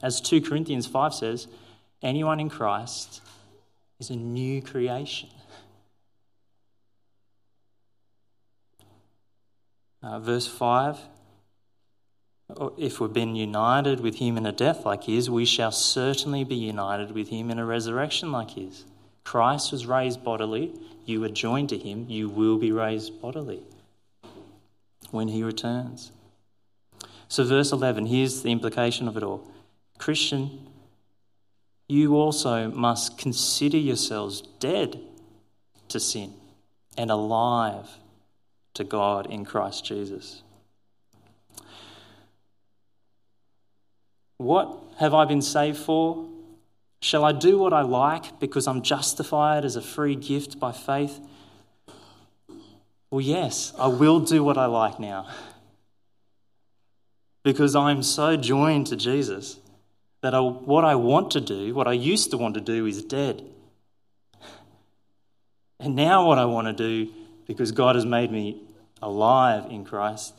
As 0.00 0.20
2 0.20 0.42
Corinthians 0.42 0.86
5 0.86 1.12
says, 1.12 1.48
anyone 2.02 2.38
in 2.38 2.48
Christ 2.48 3.20
is 3.98 4.10
a 4.10 4.16
new 4.16 4.60
creation. 4.62 5.28
Uh, 10.02 10.20
verse 10.20 10.46
5 10.46 10.98
if 12.78 13.00
we've 13.00 13.12
been 13.12 13.34
united 13.34 14.00
with 14.00 14.16
him 14.16 14.36
in 14.36 14.46
a 14.46 14.52
death 14.52 14.84
like 14.84 15.04
his, 15.04 15.28
we 15.28 15.44
shall 15.44 15.72
certainly 15.72 16.44
be 16.44 16.54
united 16.54 17.12
with 17.12 17.28
him 17.28 17.50
in 17.50 17.58
a 17.58 17.66
resurrection 17.66 18.30
like 18.30 18.52
his. 18.52 18.84
Christ 19.24 19.72
was 19.72 19.86
raised 19.86 20.22
bodily, 20.22 20.72
you 21.04 21.22
are 21.24 21.28
joined 21.28 21.70
to 21.70 21.78
him, 21.78 22.06
you 22.08 22.28
will 22.28 22.56
be 22.56 22.70
raised 22.70 23.20
bodily 23.20 23.62
when 25.10 25.28
he 25.28 25.42
returns. 25.42 26.12
So, 27.28 27.42
verse 27.42 27.72
11, 27.72 28.06
here's 28.06 28.42
the 28.42 28.52
implication 28.52 29.08
of 29.08 29.16
it 29.16 29.24
all 29.24 29.42
Christian, 29.98 30.68
you 31.88 32.16
also 32.16 32.70
must 32.70 33.16
consider 33.16 33.76
yourselves 33.76 34.42
dead 34.58 35.00
to 35.88 36.00
sin 36.00 36.34
and 36.98 37.10
alive 37.10 37.88
to 38.74 38.84
God 38.84 39.26
in 39.30 39.44
Christ 39.44 39.84
Jesus. 39.84 40.42
What 44.38 44.76
have 44.98 45.14
I 45.14 45.24
been 45.24 45.42
saved 45.42 45.78
for? 45.78 46.28
Shall 47.00 47.24
I 47.24 47.32
do 47.32 47.58
what 47.58 47.72
I 47.72 47.82
like 47.82 48.40
because 48.40 48.66
I'm 48.66 48.82
justified 48.82 49.64
as 49.64 49.76
a 49.76 49.82
free 49.82 50.16
gift 50.16 50.58
by 50.58 50.72
faith? 50.72 51.20
Well, 53.10 53.20
yes, 53.20 53.72
I 53.78 53.86
will 53.86 54.20
do 54.20 54.42
what 54.42 54.58
I 54.58 54.66
like 54.66 54.98
now. 54.98 55.28
Because 57.44 57.76
I'm 57.76 58.02
so 58.02 58.36
joined 58.36 58.88
to 58.88 58.96
Jesus 58.96 59.60
that 60.26 60.34
I, 60.34 60.40
what 60.40 60.84
I 60.84 60.96
want 60.96 61.30
to 61.30 61.40
do, 61.40 61.72
what 61.72 61.86
I 61.86 61.92
used 61.92 62.32
to 62.32 62.36
want 62.36 62.54
to 62.56 62.60
do, 62.60 62.84
is 62.84 63.04
dead. 63.04 63.44
And 65.78 65.94
now, 65.94 66.26
what 66.26 66.36
I 66.36 66.46
want 66.46 66.66
to 66.66 66.72
do, 66.72 67.12
because 67.46 67.70
God 67.70 67.94
has 67.94 68.04
made 68.04 68.32
me 68.32 68.60
alive 69.00 69.70
in 69.70 69.84
Christ, 69.84 70.34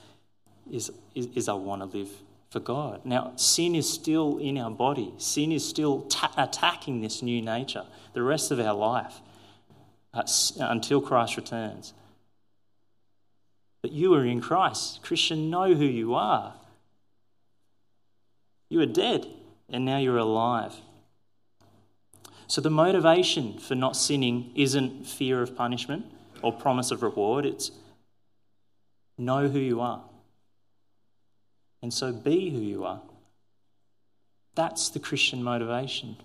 is, 0.69 0.91
is, 1.15 1.27
is 1.35 1.47
I 1.47 1.53
want 1.53 1.89
to 1.89 1.97
live 1.97 2.09
for 2.49 2.59
God. 2.59 3.05
Now, 3.05 3.31
sin 3.37 3.75
is 3.75 3.89
still 3.89 4.39
in 4.39 4.57
our 4.57 4.71
body, 4.71 5.13
sin 5.19 5.53
is 5.53 5.65
still 5.65 6.01
ta- 6.01 6.33
attacking 6.35 6.99
this 6.99 7.21
new 7.21 7.41
nature 7.41 7.85
the 8.11 8.21
rest 8.21 8.51
of 8.51 8.59
our 8.59 8.73
life 8.73 9.21
uh, 10.13 10.23
until 10.59 10.99
Christ 10.99 11.37
returns. 11.37 11.93
But 13.81 13.93
you 13.93 14.13
are 14.15 14.25
in 14.25 14.41
Christ. 14.41 15.01
Christian, 15.01 15.49
know 15.49 15.73
who 15.73 15.85
you 15.85 16.13
are. 16.13 16.55
You 18.67 18.81
are 18.81 18.85
dead, 18.85 19.25
and 19.69 19.85
now 19.85 19.97
you're 19.97 20.17
alive. 20.17 20.75
So, 22.47 22.61
the 22.61 22.69
motivation 22.69 23.57
for 23.59 23.75
not 23.75 23.95
sinning 23.95 24.51
isn't 24.55 25.05
fear 25.05 25.41
of 25.41 25.55
punishment 25.55 26.05
or 26.41 26.53
promise 26.53 26.91
of 26.91 27.03
reward, 27.03 27.45
it's 27.45 27.71
know 29.17 29.47
who 29.47 29.59
you 29.59 29.81
are. 29.81 30.03
And 31.81 31.93
so 31.93 32.11
be 32.11 32.49
who 32.49 32.59
you 32.59 32.85
are. 32.85 33.01
That's 34.55 34.89
the 34.89 34.99
Christian 34.99 35.43
motivation. 35.43 36.17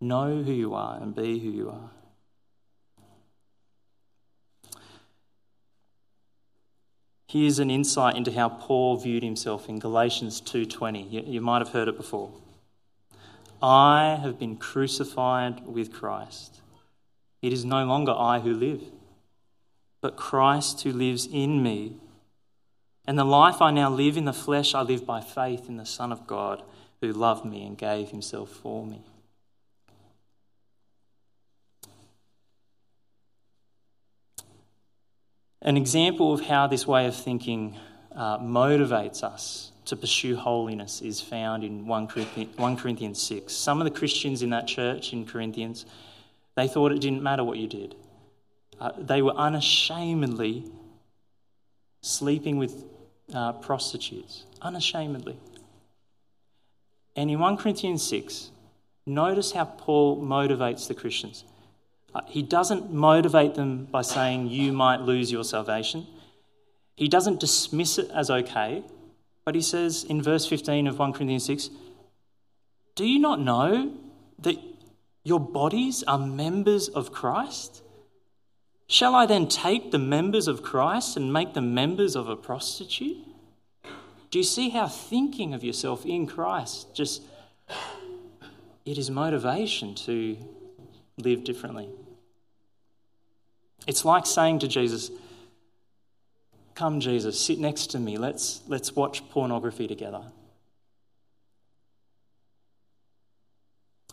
Know 0.00 0.42
who 0.42 0.52
you 0.52 0.74
are 0.74 1.00
and 1.00 1.14
be 1.14 1.38
who 1.38 1.50
you 1.50 1.70
are. 1.70 1.90
Here's 7.34 7.58
an 7.58 7.68
insight 7.68 8.14
into 8.14 8.30
how 8.30 8.48
Paul 8.48 8.96
viewed 8.96 9.24
himself 9.24 9.68
in 9.68 9.80
Galatians 9.80 10.40
2:20. 10.40 11.10
You, 11.10 11.24
you 11.26 11.40
might 11.40 11.58
have 11.58 11.70
heard 11.70 11.88
it 11.88 11.96
before. 11.96 12.30
I 13.60 14.20
have 14.22 14.38
been 14.38 14.56
crucified 14.56 15.66
with 15.66 15.92
Christ. 15.92 16.60
It 17.42 17.52
is 17.52 17.64
no 17.64 17.84
longer 17.86 18.12
I 18.12 18.38
who 18.38 18.54
live, 18.54 18.82
but 20.00 20.14
Christ 20.14 20.82
who 20.82 20.92
lives 20.92 21.26
in 21.26 21.60
me. 21.60 21.96
And 23.04 23.18
the 23.18 23.24
life 23.24 23.60
I 23.60 23.72
now 23.72 23.90
live 23.90 24.16
in 24.16 24.26
the 24.26 24.32
flesh, 24.32 24.72
I 24.72 24.82
live 24.82 25.04
by 25.04 25.20
faith 25.20 25.68
in 25.68 25.76
the 25.76 25.84
Son 25.84 26.12
of 26.12 26.28
God 26.28 26.62
who 27.00 27.12
loved 27.12 27.44
me 27.44 27.64
and 27.64 27.76
gave 27.76 28.10
himself 28.10 28.48
for 28.48 28.86
me. 28.86 29.02
An 35.64 35.78
example 35.78 36.34
of 36.34 36.42
how 36.42 36.66
this 36.66 36.86
way 36.86 37.06
of 37.06 37.16
thinking 37.16 37.78
uh, 38.14 38.38
motivates 38.38 39.24
us 39.24 39.72
to 39.86 39.96
pursue 39.96 40.36
holiness 40.36 41.00
is 41.00 41.22
found 41.22 41.64
in 41.64 41.86
1 41.86 42.06
Corinthians, 42.06 42.56
1 42.58 42.76
Corinthians 42.76 43.22
6. 43.22 43.50
Some 43.50 43.80
of 43.80 43.86
the 43.86 43.90
Christians 43.90 44.42
in 44.42 44.50
that 44.50 44.66
church 44.66 45.14
in 45.14 45.24
Corinthians, 45.24 45.86
they 46.54 46.68
thought 46.68 46.92
it 46.92 47.00
didn't 47.00 47.22
matter 47.22 47.42
what 47.42 47.56
you 47.56 47.66
did. 47.66 47.94
Uh, 48.78 48.92
they 48.98 49.22
were 49.22 49.32
unashamedly 49.32 50.70
sleeping 52.02 52.58
with 52.58 52.84
uh, 53.32 53.52
prostitutes. 53.54 54.44
Unashamedly. 54.60 55.38
And 57.16 57.30
in 57.30 57.38
1 57.38 57.56
Corinthians 57.56 58.02
6, 58.06 58.50
notice 59.06 59.52
how 59.52 59.64
Paul 59.64 60.22
motivates 60.22 60.88
the 60.88 60.94
Christians. 60.94 61.44
Uh, 62.14 62.20
he 62.26 62.42
doesn't 62.42 62.92
motivate 62.92 63.54
them 63.54 63.86
by 63.86 64.02
saying, 64.02 64.48
You 64.48 64.72
might 64.72 65.00
lose 65.00 65.32
your 65.32 65.44
salvation. 65.44 66.06
He 66.96 67.08
doesn't 67.08 67.40
dismiss 67.40 67.98
it 67.98 68.10
as 68.14 68.30
okay, 68.30 68.84
but 69.44 69.54
he 69.54 69.60
says 69.60 70.04
in 70.04 70.22
verse 70.22 70.46
15 70.46 70.86
of 70.86 70.98
1 70.98 71.12
Corinthians 71.12 71.44
6 71.46 71.70
Do 72.94 73.04
you 73.04 73.18
not 73.18 73.40
know 73.40 73.92
that 74.38 74.56
your 75.24 75.40
bodies 75.40 76.04
are 76.04 76.18
members 76.18 76.88
of 76.88 77.12
Christ? 77.12 77.82
Shall 78.86 79.14
I 79.14 79.26
then 79.26 79.48
take 79.48 79.90
the 79.90 79.98
members 79.98 80.46
of 80.46 80.62
Christ 80.62 81.16
and 81.16 81.32
make 81.32 81.54
them 81.54 81.74
members 81.74 82.14
of 82.14 82.28
a 82.28 82.36
prostitute? 82.36 83.16
Do 84.30 84.38
you 84.38 84.44
see 84.44 84.68
how 84.68 84.86
thinking 84.86 85.54
of 85.54 85.64
yourself 85.64 86.04
in 86.04 86.26
Christ 86.26 86.94
just 86.94 87.22
it 88.84 88.98
is 88.98 89.10
motivation 89.10 89.94
to 89.94 90.36
live 91.16 91.44
differently? 91.44 91.88
It's 93.86 94.04
like 94.04 94.26
saying 94.26 94.60
to 94.60 94.68
Jesus, 94.68 95.10
Come, 96.74 96.98
Jesus, 96.98 97.40
sit 97.40 97.58
next 97.58 97.88
to 97.92 97.98
me. 97.98 98.18
Let's, 98.18 98.60
let's 98.66 98.96
watch 98.96 99.28
pornography 99.30 99.86
together. 99.86 100.22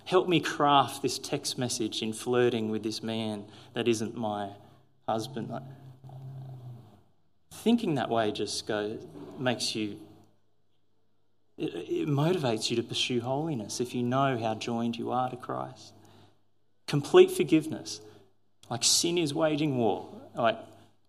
Help 0.05 0.27
me 0.27 0.39
craft 0.39 1.01
this 1.01 1.17
text 1.17 1.57
message 1.57 2.03
in 2.03 2.13
flirting 2.13 2.69
with 2.69 2.83
this 2.83 3.01
man 3.01 3.45
that 3.73 3.87
isn't 3.87 4.15
my 4.15 4.49
husband. 5.07 5.51
Thinking 7.51 7.95
that 7.95 8.09
way 8.09 8.31
just 8.31 8.67
goes, 8.67 8.99
makes 9.39 9.73
you, 9.73 9.97
it, 11.57 11.73
it 11.73 12.07
motivates 12.07 12.69
you 12.69 12.75
to 12.75 12.83
pursue 12.83 13.21
holiness 13.21 13.79
if 13.79 13.95
you 13.95 14.03
know 14.03 14.37
how 14.37 14.53
joined 14.53 14.97
you 14.97 15.11
are 15.11 15.29
to 15.29 15.37
Christ. 15.37 15.93
Complete 16.87 17.31
forgiveness. 17.31 18.01
Like 18.71 18.85
sin 18.85 19.17
is 19.17 19.33
waging 19.33 19.77
war. 19.77 20.07
Like 20.33 20.57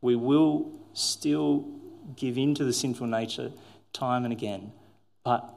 we 0.00 0.16
will 0.16 0.72
still 0.94 1.64
give 2.16 2.36
in 2.36 2.56
to 2.56 2.64
the 2.64 2.72
sinful 2.72 3.06
nature 3.06 3.52
time 3.92 4.24
and 4.24 4.32
again. 4.32 4.72
But 5.24 5.48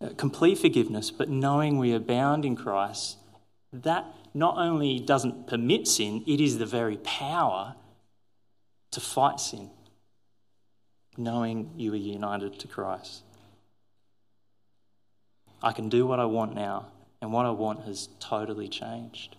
uh, 0.00 0.08
complete 0.16 0.56
forgiveness, 0.56 1.10
but 1.10 1.28
knowing 1.28 1.76
we 1.76 1.92
are 1.92 1.98
bound 1.98 2.46
in 2.46 2.56
Christ, 2.56 3.18
that 3.72 4.06
not 4.32 4.56
only 4.56 4.98
doesn't 4.98 5.46
permit 5.46 5.86
sin, 5.86 6.24
it 6.26 6.40
is 6.40 6.56
the 6.56 6.66
very 6.66 6.96
power 6.98 7.74
to 8.92 9.00
fight 9.00 9.40
sin, 9.40 9.68
knowing 11.18 11.70
you 11.76 11.92
are 11.92 11.96
united 11.96 12.58
to 12.60 12.68
Christ. 12.68 13.24
I 15.62 15.72
can 15.72 15.90
do 15.90 16.06
what 16.06 16.18
I 16.18 16.24
want 16.24 16.54
now, 16.54 16.86
and 17.20 17.30
what 17.30 17.44
I 17.44 17.50
want 17.50 17.84
has 17.84 18.08
totally 18.20 18.68
changed. 18.68 19.36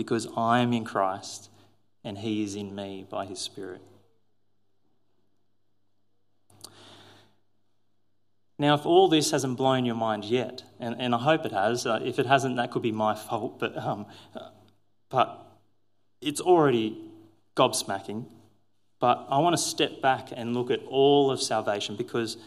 Because 0.00 0.26
I 0.34 0.60
am 0.60 0.72
in 0.72 0.86
Christ 0.86 1.50
and 2.02 2.16
He 2.16 2.42
is 2.42 2.54
in 2.54 2.74
me 2.74 3.04
by 3.10 3.26
His 3.26 3.38
Spirit. 3.38 3.82
Now, 8.58 8.76
if 8.76 8.86
all 8.86 9.08
this 9.08 9.30
hasn't 9.30 9.58
blown 9.58 9.84
your 9.84 9.94
mind 9.94 10.24
yet, 10.24 10.62
and, 10.78 10.96
and 10.98 11.14
I 11.14 11.18
hope 11.18 11.44
it 11.44 11.52
has, 11.52 11.84
uh, 11.84 12.00
if 12.02 12.18
it 12.18 12.24
hasn't, 12.24 12.56
that 12.56 12.70
could 12.70 12.80
be 12.80 12.92
my 12.92 13.14
fault, 13.14 13.60
but, 13.60 13.76
um, 13.76 14.06
but 15.10 15.46
it's 16.22 16.40
already 16.40 16.96
gobsmacking. 17.54 18.24
But 19.00 19.26
I 19.28 19.36
want 19.40 19.52
to 19.52 19.62
step 19.62 20.00
back 20.00 20.30
and 20.34 20.54
look 20.54 20.70
at 20.70 20.80
all 20.88 21.30
of 21.30 21.42
salvation 21.42 21.94
because 21.94 22.38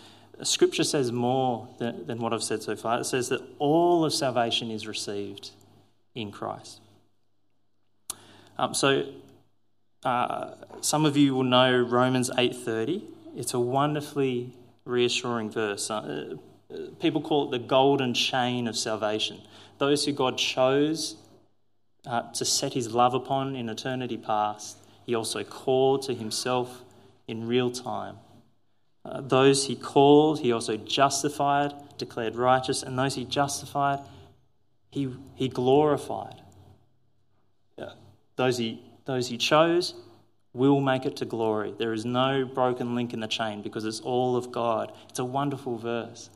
Scripture 0.41 0.83
says 0.83 1.11
more 1.11 1.67
than, 1.77 2.07
than 2.07 2.17
what 2.17 2.33
I've 2.33 2.41
said 2.41 2.63
so 2.63 2.75
far. 2.75 2.99
It 2.99 3.05
says 3.05 3.29
that 3.29 3.41
all 3.59 4.03
of 4.05 4.11
salvation 4.11 4.71
is 4.71 4.87
received 4.87 5.51
in 6.15 6.31
Christ. 6.31 6.79
Um, 8.57 8.73
so 8.73 9.05
uh, 10.03 10.55
some 10.81 11.05
of 11.05 11.17
you 11.17 11.33
will 11.35 11.43
know 11.43 11.79
Romans 11.81 12.29
8:30. 12.37 13.03
It's 13.35 13.53
a 13.53 13.59
wonderfully 13.59 14.53
reassuring 14.85 15.49
verse. 15.49 15.89
Uh, 15.89 16.35
uh, 16.71 16.77
people 16.99 17.21
call 17.21 17.47
it 17.47 17.51
the 17.51 17.65
golden 17.65 18.13
chain 18.13 18.67
of 18.67 18.77
salvation. 18.77 19.41
Those 19.77 20.05
who 20.05 20.11
God 20.11 20.37
chose 20.37 21.15
uh, 22.05 22.31
to 22.33 22.45
set 22.45 22.73
his 22.73 22.93
love 22.93 23.13
upon 23.13 23.55
in 23.55 23.69
eternity 23.69 24.17
past, 24.17 24.77
he 25.05 25.15
also 25.15 25.43
called 25.43 26.03
to 26.03 26.13
himself 26.13 26.83
in 27.27 27.47
real 27.47 27.71
time. 27.71 28.17
Uh, 29.05 29.21
those 29.21 29.67
he 29.67 29.75
called, 29.75 30.39
he 30.39 30.51
also 30.51 30.77
justified, 30.77 31.73
declared 31.97 32.35
righteous, 32.35 32.83
and 32.83 32.97
those 32.97 33.15
he 33.15 33.25
justified, 33.25 33.99
he, 34.89 35.13
he 35.35 35.49
glorified. 35.49 36.42
Those 38.35 38.57
he 38.57 38.81
those 39.05 39.27
he 39.27 39.37
chose 39.37 39.93
will 40.53 40.79
make 40.79 41.05
it 41.05 41.15
to 41.17 41.25
glory. 41.25 41.73
There 41.77 41.93
is 41.93 42.05
no 42.05 42.45
broken 42.45 42.95
link 42.95 43.13
in 43.13 43.19
the 43.19 43.27
chain 43.27 43.61
because 43.61 43.85
it's 43.85 43.99
all 43.99 44.35
of 44.35 44.51
God. 44.51 44.91
It's 45.09 45.19
a 45.19 45.25
wonderful 45.25 45.77
verse. 45.77 46.29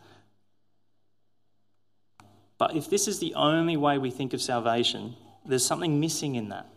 But 2.58 2.76
if 2.76 2.90
this 2.90 3.08
is 3.08 3.20
the 3.20 3.36
only 3.36 3.78
way 3.78 4.00
we 4.00 4.10
think 4.10 4.34
of 4.34 4.42
salvation, 4.42 5.16
there's 5.46 5.66
something 5.66 6.00
missing 6.00 6.36
in 6.36 6.50
that. 6.50 6.68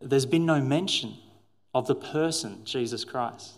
There's 0.00 0.26
been 0.26 0.46
no 0.46 0.60
mention 0.60 1.14
of 1.74 1.86
the 1.86 1.94
person, 1.94 2.64
Jesus 2.64 3.04
Christ. 3.04 3.52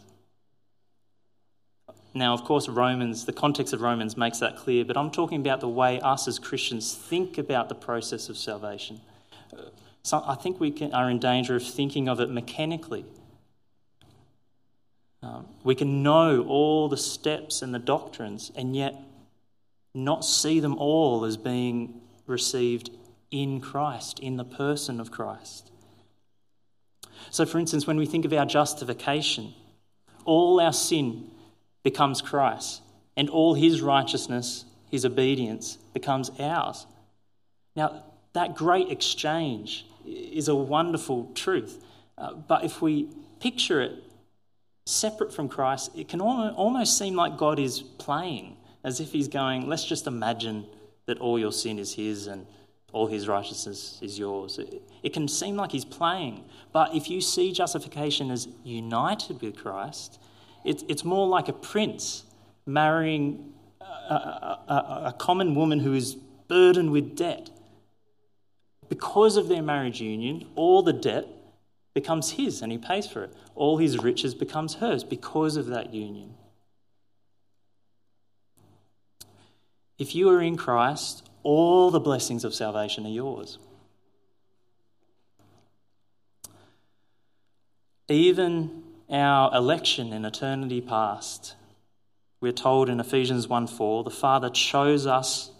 Now, 2.14 2.32
of 2.32 2.44
course, 2.44 2.68
Romans, 2.68 3.26
the 3.26 3.32
context 3.32 3.72
of 3.72 3.80
Romans 3.80 4.16
makes 4.16 4.38
that 4.38 4.56
clear, 4.56 4.84
but 4.84 4.96
I'm 4.96 5.10
talking 5.10 5.40
about 5.40 5.60
the 5.60 5.68
way 5.68 6.00
us 6.00 6.28
as 6.28 6.38
Christians 6.38 6.94
think 6.94 7.38
about 7.38 7.68
the 7.68 7.74
process 7.74 8.28
of 8.28 8.38
salvation. 8.38 9.00
So 10.04 10.22
I 10.24 10.36
think 10.36 10.60
we 10.60 10.70
can, 10.70 10.94
are 10.94 11.10
in 11.10 11.18
danger 11.18 11.56
of 11.56 11.64
thinking 11.64 12.08
of 12.08 12.20
it 12.20 12.30
mechanically. 12.30 13.04
Um, 15.22 15.46
we 15.64 15.74
can 15.74 16.02
know 16.02 16.44
all 16.46 16.88
the 16.88 16.96
steps 16.98 17.62
and 17.62 17.74
the 17.74 17.78
doctrines 17.78 18.52
and 18.54 18.76
yet 18.76 18.94
not 19.94 20.24
see 20.24 20.60
them 20.60 20.76
all 20.76 21.24
as 21.24 21.36
being 21.36 22.00
received 22.26 22.90
in 23.30 23.60
Christ, 23.60 24.20
in 24.20 24.36
the 24.36 24.44
person 24.44 25.00
of 25.00 25.10
Christ. 25.10 25.70
So, 27.30 27.46
for 27.46 27.58
instance, 27.58 27.86
when 27.86 27.96
we 27.96 28.06
think 28.06 28.24
of 28.24 28.32
our 28.32 28.46
justification, 28.46 29.54
all 30.24 30.60
our 30.60 30.72
sin 30.72 31.30
becomes 31.84 32.20
Christ, 32.20 32.82
and 33.16 33.30
all 33.30 33.54
his 33.54 33.80
righteousness, 33.80 34.64
his 34.90 35.04
obedience, 35.04 35.78
becomes 35.92 36.32
ours. 36.40 36.86
Now, 37.76 38.02
that 38.32 38.56
great 38.56 38.90
exchange 38.90 39.86
is 40.04 40.48
a 40.48 40.54
wonderful 40.54 41.30
truth. 41.34 41.84
Uh, 42.18 42.34
but 42.34 42.64
if 42.64 42.82
we 42.82 43.08
picture 43.40 43.80
it 43.80 44.02
separate 44.86 45.32
from 45.32 45.48
Christ, 45.48 45.90
it 45.96 46.08
can 46.08 46.20
almost 46.20 46.98
seem 46.98 47.14
like 47.14 47.38
God 47.38 47.58
is 47.58 47.80
playing, 47.80 48.56
as 48.82 49.00
if 49.00 49.12
He's 49.12 49.28
going, 49.28 49.68
let's 49.68 49.84
just 49.84 50.06
imagine 50.06 50.66
that 51.06 51.18
all 51.18 51.38
your 51.38 51.52
sin 51.52 51.78
is 51.78 51.94
His 51.94 52.26
and 52.26 52.46
all 52.92 53.06
His 53.06 53.28
righteousness 53.28 53.98
is 54.02 54.18
yours. 54.18 54.58
It, 54.58 54.82
it 55.02 55.12
can 55.12 55.28
seem 55.28 55.56
like 55.56 55.72
He's 55.72 55.84
playing. 55.84 56.44
But 56.72 56.94
if 56.94 57.08
you 57.08 57.20
see 57.20 57.52
justification 57.52 58.30
as 58.30 58.48
united 58.64 59.40
with 59.40 59.56
Christ, 59.56 60.18
it, 60.64 60.82
it's 60.88 61.04
more 61.04 61.26
like 61.26 61.48
a 61.48 61.52
prince 61.52 62.24
marrying 62.66 63.52
a, 63.80 64.14
a, 64.68 65.02
a 65.06 65.14
common 65.18 65.54
woman 65.54 65.80
who 65.80 65.94
is 65.94 66.14
burdened 66.48 66.90
with 66.90 67.16
debt 67.16 67.50
because 68.88 69.36
of 69.36 69.48
their 69.48 69.62
marriage 69.62 70.00
union, 70.00 70.46
all 70.54 70.82
the 70.82 70.92
debt 70.92 71.26
becomes 71.94 72.32
his 72.32 72.62
and 72.62 72.70
he 72.70 72.78
pays 72.78 73.06
for 73.06 73.24
it. 73.24 73.32
All 73.54 73.78
his 73.78 73.98
riches 73.98 74.34
becomes 74.34 74.74
hers 74.74 75.02
because 75.02 75.56
of 75.56 75.66
that 75.66 75.92
union. 75.92 76.34
If 79.98 80.14
you 80.14 80.28
are 80.30 80.40
in 80.40 80.56
Christ, 80.56 81.28
all 81.42 81.90
the 81.90 82.00
blessings 82.00 82.44
of 82.44 82.54
salvation 82.54 83.06
are 83.06 83.10
yours. 83.10 83.58
Even 88.08 88.83
our 89.10 89.54
election 89.54 90.12
in 90.12 90.24
eternity 90.24 90.80
past, 90.80 91.56
we're 92.40 92.52
told 92.52 92.88
in 92.88 93.00
Ephesians 93.00 93.48
1 93.48 93.66
4, 93.66 94.04
the 94.04 94.10
Father 94.10 94.50
chose 94.50 95.06
us 95.06 95.50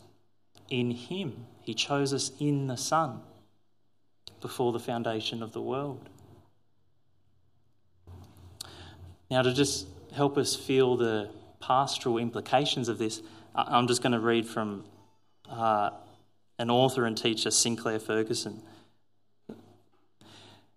in 0.68 0.90
Him 0.90 1.46
he 1.64 1.72
chose 1.72 2.12
us 2.12 2.30
in 2.38 2.66
the 2.66 2.76
Son. 2.76 3.20
before 4.40 4.72
the 4.72 4.78
foundation 4.78 5.42
of 5.42 5.52
the 5.52 5.62
world. 5.62 6.06
Now, 9.30 9.40
to 9.40 9.54
just 9.54 9.86
help 10.14 10.36
us 10.36 10.54
feel 10.54 10.98
the 10.98 11.30
pastoral 11.60 12.18
implications 12.18 12.90
of 12.90 12.98
this, 12.98 13.22
I'm 13.54 13.86
just 13.86 14.02
going 14.02 14.12
to 14.12 14.20
read 14.20 14.46
from 14.46 14.84
uh, 15.48 15.92
an 16.58 16.68
author 16.68 17.06
and 17.06 17.16
teacher, 17.16 17.50
Sinclair 17.50 17.98
Ferguson. 17.98 18.60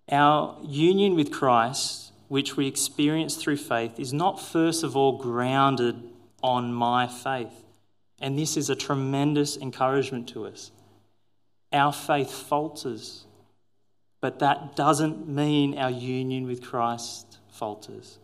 Our 0.09 0.57
union 0.63 1.15
with 1.15 1.33
Christ, 1.33 2.06
which 2.27 2.57
we 2.57 2.67
experience 2.67 3.35
through 3.35 3.57
faith, 3.57 3.99
is 3.99 4.13
not 4.13 4.39
first 4.39 4.83
of 4.83 4.95
all 4.95 5.17
grounded 5.17 5.95
on 6.43 6.73
my 6.73 7.07
faith. 7.07 7.63
And 8.19 8.37
this 8.37 8.57
is 8.57 8.69
a 8.69 8.75
tremendous 8.75 9.57
encouragement 9.57 10.27
to 10.29 10.45
us. 10.45 10.71
Our 11.71 11.93
faith 11.93 12.31
falters, 12.31 13.25
but 14.21 14.39
that 14.39 14.75
doesn't 14.75 15.27
mean 15.27 15.77
our 15.77 15.91
union 15.91 16.47
with 16.47 16.63
Christ 16.63 17.37
falters. 17.49 18.19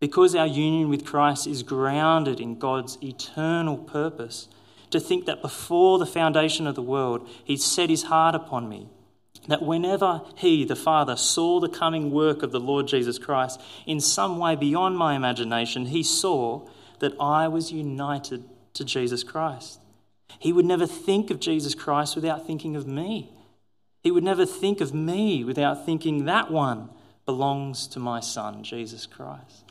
Because 0.00 0.34
our 0.34 0.46
union 0.46 0.88
with 0.88 1.04
Christ 1.04 1.46
is 1.46 1.62
grounded 1.62 2.40
in 2.40 2.58
God's 2.58 2.98
eternal 3.02 3.78
purpose, 3.78 4.48
to 4.90 5.00
think 5.00 5.26
that 5.26 5.42
before 5.42 5.98
the 5.98 6.06
foundation 6.06 6.66
of 6.66 6.74
the 6.74 6.82
world, 6.82 7.28
He 7.44 7.56
set 7.56 7.90
His 7.90 8.04
heart 8.04 8.34
upon 8.34 8.68
me, 8.68 8.88
that 9.48 9.62
whenever 9.62 10.22
He, 10.36 10.64
the 10.64 10.76
Father, 10.76 11.16
saw 11.16 11.60
the 11.60 11.68
coming 11.68 12.10
work 12.10 12.42
of 12.42 12.52
the 12.52 12.60
Lord 12.60 12.86
Jesus 12.88 13.18
Christ 13.18 13.60
in 13.86 14.00
some 14.00 14.38
way 14.38 14.56
beyond 14.56 14.96
my 14.96 15.14
imagination, 15.14 15.86
He 15.86 16.02
saw 16.02 16.66
that 17.00 17.14
I 17.20 17.48
was 17.48 17.72
united 17.72 18.44
to 18.74 18.84
Jesus 18.84 19.22
Christ. 19.22 19.80
He 20.38 20.52
would 20.52 20.64
never 20.64 20.86
think 20.86 21.30
of 21.30 21.40
Jesus 21.40 21.74
Christ 21.74 22.16
without 22.16 22.46
thinking 22.46 22.76
of 22.76 22.86
me. 22.86 23.30
He 24.02 24.10
would 24.10 24.24
never 24.24 24.44
think 24.44 24.80
of 24.80 24.92
me 24.92 25.44
without 25.44 25.86
thinking 25.86 26.24
that 26.26 26.50
one 26.50 26.90
belongs 27.24 27.86
to 27.88 27.98
my 27.98 28.20
Son, 28.20 28.62
Jesus 28.62 29.06
Christ. 29.06 29.64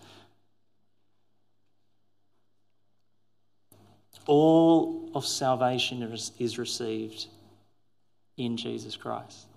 All 4.25 5.12
of 5.13 5.25
salvation 5.25 6.01
is 6.39 6.57
received 6.57 7.27
in 8.38 8.57
Jesus 8.57 8.95
Christ. 8.95 9.47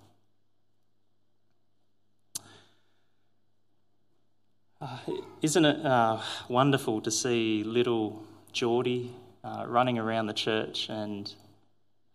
Uh, 4.79 4.99
isn't 5.41 5.65
it 5.65 5.83
uh, 5.83 6.21
wonderful 6.49 7.01
to 7.01 7.09
see 7.09 7.63
little 7.63 8.21
Geordie 8.53 9.11
uh, 9.43 9.65
running 9.67 9.97
around 9.97 10.27
the 10.27 10.33
church 10.33 10.87
and 10.89 11.33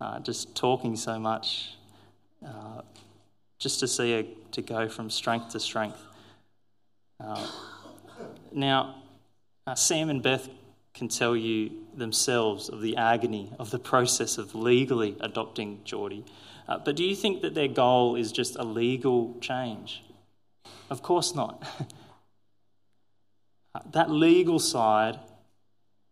uh, 0.00 0.20
just 0.20 0.54
talking 0.54 0.94
so 0.94 1.18
much, 1.18 1.74
uh, 2.46 2.82
just 3.58 3.80
to 3.80 3.88
see 3.88 4.12
her 4.12 4.24
to 4.52 4.62
go 4.62 4.88
from 4.88 5.10
strength 5.10 5.50
to 5.50 5.60
strength? 5.60 5.98
Now, 8.52 8.96
Sam 9.74 10.10
and 10.10 10.22
Beth 10.22 10.48
can 10.94 11.08
tell 11.08 11.34
you 11.34 11.70
themselves 11.96 12.68
of 12.68 12.80
the 12.80 12.96
agony 12.96 13.50
of 13.58 13.70
the 13.70 13.78
process 13.78 14.38
of 14.38 14.54
legally 14.54 15.16
adopting 15.20 15.80
Geordie. 15.84 16.24
Uh, 16.68 16.78
but 16.78 16.94
do 16.94 17.04
you 17.04 17.16
think 17.16 17.42
that 17.42 17.54
their 17.54 17.68
goal 17.68 18.14
is 18.14 18.30
just 18.30 18.56
a 18.56 18.62
legal 18.62 19.36
change? 19.40 20.04
Of 20.90 21.02
course 21.02 21.34
not. 21.34 21.66
that 23.92 24.10
legal 24.10 24.58
side 24.58 25.18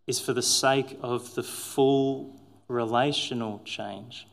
is 0.07 0.19
for 0.19 0.33
the 0.33 0.41
sake 0.41 0.97
of 1.01 1.35
the 1.35 1.43
full 1.43 2.39
relational 2.67 3.61
change. 3.65 4.27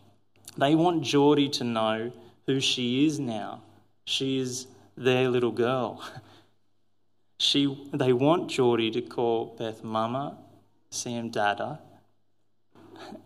They 0.56 0.74
want 0.74 1.02
Geordie 1.02 1.50
to 1.50 1.64
know 1.64 2.12
who 2.46 2.60
she 2.60 3.06
is 3.06 3.18
now. 3.20 3.62
She 4.04 4.38
is 4.38 4.66
their 4.96 5.28
little 5.28 5.52
girl. 5.52 6.02
She, 7.40 7.88
they 7.92 8.12
want 8.12 8.50
Geordie 8.50 8.90
to 8.90 9.00
call 9.00 9.54
Beth 9.56 9.84
Mama, 9.84 10.36
Sam 10.90 11.30
Dada, 11.30 11.78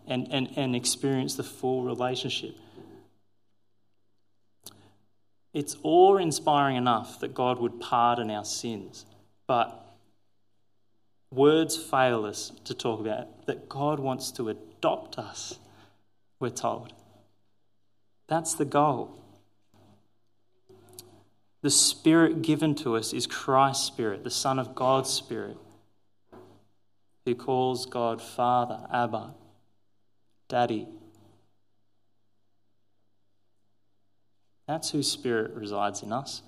and, 0.05 0.31
and, 0.31 0.49
and 0.55 0.75
experience 0.75 1.33
the 1.33 1.43
full 1.43 1.83
relationship. 1.83 2.55
It's 5.51 5.77
awe 5.81 6.17
inspiring 6.17 6.75
enough 6.75 7.19
that 7.21 7.33
God 7.33 7.59
would 7.59 7.79
pardon 7.79 8.29
our 8.29 8.45
sins, 8.45 9.07
but 9.47 9.82
words 11.33 11.75
fail 11.77 12.25
us 12.25 12.51
to 12.65 12.73
talk 12.73 12.99
about 12.99 13.45
that 13.47 13.67
God 13.67 13.99
wants 13.99 14.31
to 14.33 14.49
adopt 14.49 15.17
us, 15.17 15.57
we're 16.39 16.49
told. 16.49 16.93
That's 18.27 18.53
the 18.53 18.65
goal. 18.65 19.19
The 21.61 21.69
Spirit 21.69 22.41
given 22.41 22.75
to 22.75 22.95
us 22.95 23.13
is 23.13 23.25
Christ's 23.25 23.85
Spirit, 23.85 24.23
the 24.23 24.29
Son 24.29 24.59
of 24.59 24.75
God's 24.75 25.09
Spirit, 25.09 25.57
who 27.25 27.35
calls 27.35 27.85
God 27.85 28.21
Father, 28.21 28.85
Abba, 28.91 29.33
Daddy. 30.49 30.87
That's 34.67 34.91
whose 34.91 35.09
Spirit 35.09 35.51
resides 35.53 36.03
in 36.03 36.11
us. 36.11 36.41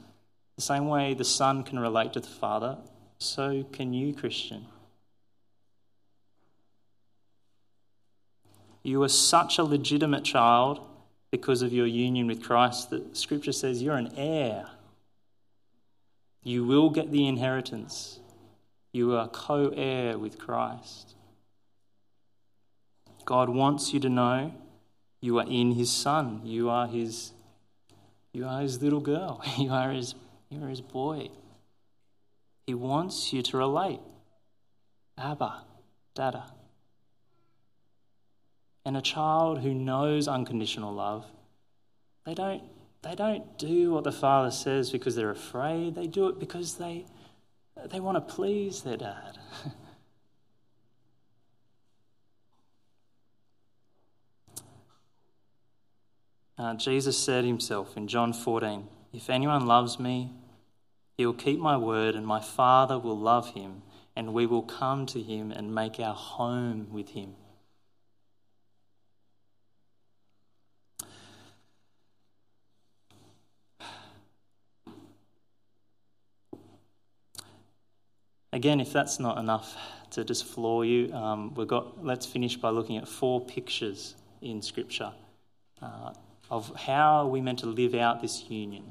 The 0.58 0.62
same 0.62 0.88
way 0.88 1.14
the 1.14 1.24
Son 1.24 1.64
can 1.64 1.80
relate 1.80 2.14
to 2.14 2.20
the 2.20 2.28
Father, 2.28 2.78
so 3.18 3.64
can 3.72 3.94
you, 3.94 4.14
Christian. 4.14 4.66
You 8.86 9.02
are 9.02 9.10
such 9.10 9.58
a 9.58 9.64
legitimate 9.64 10.24
child 10.24 10.80
because 11.32 11.64
of 11.64 11.74
your 11.74 11.88
union 11.88 12.28
with 12.28 12.44
Christ 12.44 12.92
that 12.92 13.18
Scripture 13.18 13.52
says 13.52 13.82
you're 13.82 13.98
an 13.98 14.14
heir. 14.16 14.68
You 16.44 16.64
will 16.66 16.92
get 16.92 17.12
the 17.12 17.28
inheritance. 17.28 18.20
You 18.94 19.16
are 19.16 19.28
co 19.28 19.70
heir 19.70 20.20
with 20.20 20.38
Christ. 20.38 21.16
God 23.26 23.50
wants 23.50 23.92
you 23.92 24.00
to 24.02 24.08
know 24.08 24.54
you 25.20 25.40
are 25.40 25.48
in 25.50 25.72
His 25.72 25.92
Son. 25.92 26.42
You 26.44 26.70
are 26.70 26.86
His, 26.86 27.32
you 28.34 28.46
are 28.46 28.62
his 28.62 28.84
little 28.84 29.02
girl. 29.02 29.44
You 29.58 29.72
are 29.72 29.94
His, 29.94 30.14
you 30.52 30.64
are 30.64 30.70
his 30.70 30.82
boy. 30.82 31.30
He 32.68 32.76
wants 32.76 33.34
you 33.34 33.42
to 33.42 33.58
relate. 33.58 34.02
Abba, 35.18 35.64
Dada. 36.14 36.55
And 38.86 38.96
a 38.96 39.02
child 39.02 39.62
who 39.62 39.74
knows 39.74 40.28
unconditional 40.28 40.94
love, 40.94 41.26
they 42.26 42.36
don't 42.36 42.62
they 43.06 43.14
don't 43.14 43.58
do 43.60 43.92
what 43.92 44.04
the 44.04 44.12
father 44.12 44.50
says 44.50 44.90
because 44.90 45.16
they're 45.16 45.30
afraid. 45.30 45.94
They 45.94 46.08
do 46.08 46.28
it 46.28 46.40
because 46.40 46.74
they, 46.74 47.06
they 47.92 48.00
want 48.00 48.16
to 48.16 48.22
please 48.22 48.82
their 48.82 48.98
dad. 48.98 49.38
uh, 56.58 56.74
Jesus 56.74 57.16
said 57.16 57.46
himself 57.46 57.96
in 57.96 58.08
John 58.08 58.34
14 58.34 58.88
If 59.14 59.30
anyone 59.30 59.68
loves 59.68 60.00
me, 60.00 60.32
he 61.16 61.28
will 61.28 61.36
keep 61.36 61.60
my 61.60 61.78
word, 61.78 62.16
and 62.16 62.26
my 62.26 62.40
Father 62.40 62.98
will 62.98 63.20
love 63.20 63.54
him, 63.54 63.84
and 64.16 64.34
we 64.34 64.48
will 64.48 64.64
come 64.64 65.06
to 65.06 65.22
him 65.22 65.52
and 65.52 65.76
make 65.76 66.00
our 66.00 66.16
home 66.16 66.88
with 66.92 67.10
him. 67.10 67.36
Again, 78.56 78.80
if 78.80 78.94
that's 78.94 79.20
not 79.20 79.38
enough 79.38 79.76
to 80.12 80.24
just 80.24 80.46
floor 80.46 80.86
you, 80.86 81.14
um, 81.14 81.54
we've 81.56 81.68
got, 81.68 82.06
let's 82.06 82.26
finish 82.26 82.56
by 82.56 82.70
looking 82.70 82.96
at 82.96 83.06
four 83.06 83.42
pictures 83.42 84.16
in 84.42 84.62
Scripture 84.62 85.12
uh, 85.82 86.14
of 86.50 86.74
how 86.74 87.18
are 87.18 87.28
we 87.28 87.42
meant 87.42 87.60
to 87.60 87.66
live 87.66 87.94
out 87.94 88.22
this 88.22 88.50
union. 88.50 88.86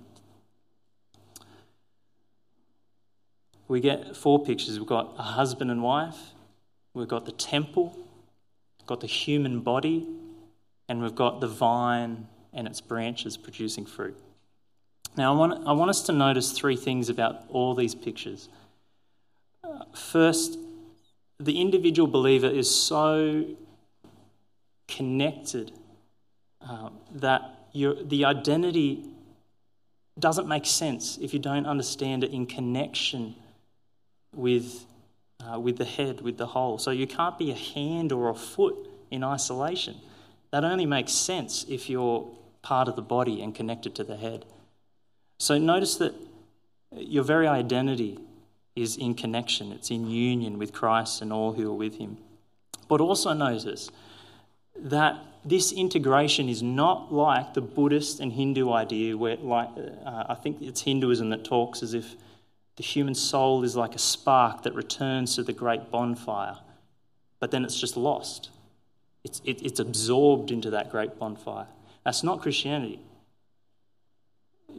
We 3.66 3.80
get 3.80 4.14
four 4.14 4.44
pictures. 4.44 4.78
We've 4.78 4.86
got 4.86 5.14
a 5.16 5.22
husband 5.22 5.70
and 5.70 5.82
wife, 5.82 6.34
we've 6.92 7.08
got 7.08 7.24
the 7.24 7.32
temple, 7.32 7.96
we've 8.78 8.86
got 8.86 9.00
the 9.00 9.06
human 9.06 9.60
body, 9.60 10.06
and 10.90 11.02
we've 11.02 11.14
got 11.14 11.40
the 11.40 11.48
vine 11.48 12.28
and 12.52 12.68
its 12.68 12.82
branches 12.82 13.38
producing 13.38 13.86
fruit. 13.86 14.18
Now, 15.16 15.32
I 15.32 15.38
want, 15.38 15.66
I 15.66 15.72
want 15.72 15.88
us 15.88 16.02
to 16.02 16.12
notice 16.12 16.52
three 16.52 16.76
things 16.76 17.08
about 17.08 17.44
all 17.48 17.74
these 17.74 17.94
pictures. 17.94 18.50
First, 19.94 20.58
the 21.38 21.60
individual 21.60 22.08
believer 22.08 22.46
is 22.46 22.74
so 22.74 23.44
connected 24.88 25.72
uh, 26.60 26.90
that 27.14 27.42
your, 27.72 27.94
the 28.02 28.24
identity 28.24 29.04
doesn't 30.18 30.46
make 30.46 30.64
sense 30.64 31.18
if 31.20 31.32
you 31.32 31.40
don't 31.40 31.66
understand 31.66 32.22
it 32.22 32.30
in 32.30 32.46
connection 32.46 33.34
with, 34.34 34.86
uh, 35.40 35.58
with 35.58 35.76
the 35.76 35.84
head, 35.84 36.20
with 36.20 36.38
the 36.38 36.46
whole. 36.46 36.78
So 36.78 36.90
you 36.90 37.06
can't 37.06 37.38
be 37.38 37.50
a 37.50 37.54
hand 37.54 38.12
or 38.12 38.28
a 38.28 38.34
foot 38.34 38.76
in 39.10 39.24
isolation. 39.24 39.96
That 40.50 40.64
only 40.64 40.86
makes 40.86 41.12
sense 41.12 41.64
if 41.68 41.90
you're 41.90 42.30
part 42.62 42.86
of 42.86 42.96
the 42.96 43.02
body 43.02 43.42
and 43.42 43.54
connected 43.54 43.94
to 43.96 44.04
the 44.04 44.16
head. 44.16 44.44
So 45.38 45.58
notice 45.58 45.96
that 45.96 46.14
your 46.92 47.24
very 47.24 47.48
identity 47.48 48.18
is 48.76 48.96
in 48.96 49.14
connection, 49.14 49.72
it's 49.72 49.90
in 49.90 50.08
union 50.08 50.58
with 50.58 50.72
Christ 50.72 51.22
and 51.22 51.32
all 51.32 51.52
who 51.52 51.70
are 51.70 51.74
with 51.74 51.96
him. 51.96 52.18
But 52.88 53.00
also 53.00 53.32
notice 53.32 53.90
that 54.76 55.16
this 55.44 55.72
integration 55.72 56.48
is 56.48 56.62
not 56.62 57.12
like 57.12 57.54
the 57.54 57.60
Buddhist 57.60 58.20
and 58.20 58.32
Hindu 58.32 58.72
idea, 58.72 59.16
where, 59.16 59.36
like, 59.36 59.68
uh, 59.76 60.24
I 60.28 60.34
think 60.34 60.60
it's 60.60 60.82
Hinduism 60.82 61.30
that 61.30 61.44
talks 61.44 61.82
as 61.82 61.94
if 61.94 62.16
the 62.76 62.82
human 62.82 63.14
soul 63.14 63.62
is 63.62 63.76
like 63.76 63.94
a 63.94 63.98
spark 63.98 64.62
that 64.64 64.74
returns 64.74 65.36
to 65.36 65.42
the 65.42 65.52
great 65.52 65.90
bonfire, 65.90 66.56
but 67.38 67.50
then 67.50 67.64
it's 67.64 67.78
just 67.78 67.96
lost. 67.96 68.50
It's, 69.22 69.40
it, 69.44 69.62
it's 69.62 69.78
absorbed 69.78 70.50
into 70.50 70.70
that 70.70 70.90
great 70.90 71.18
bonfire. 71.18 71.66
That's 72.04 72.24
not 72.24 72.42
Christianity. 72.42 73.00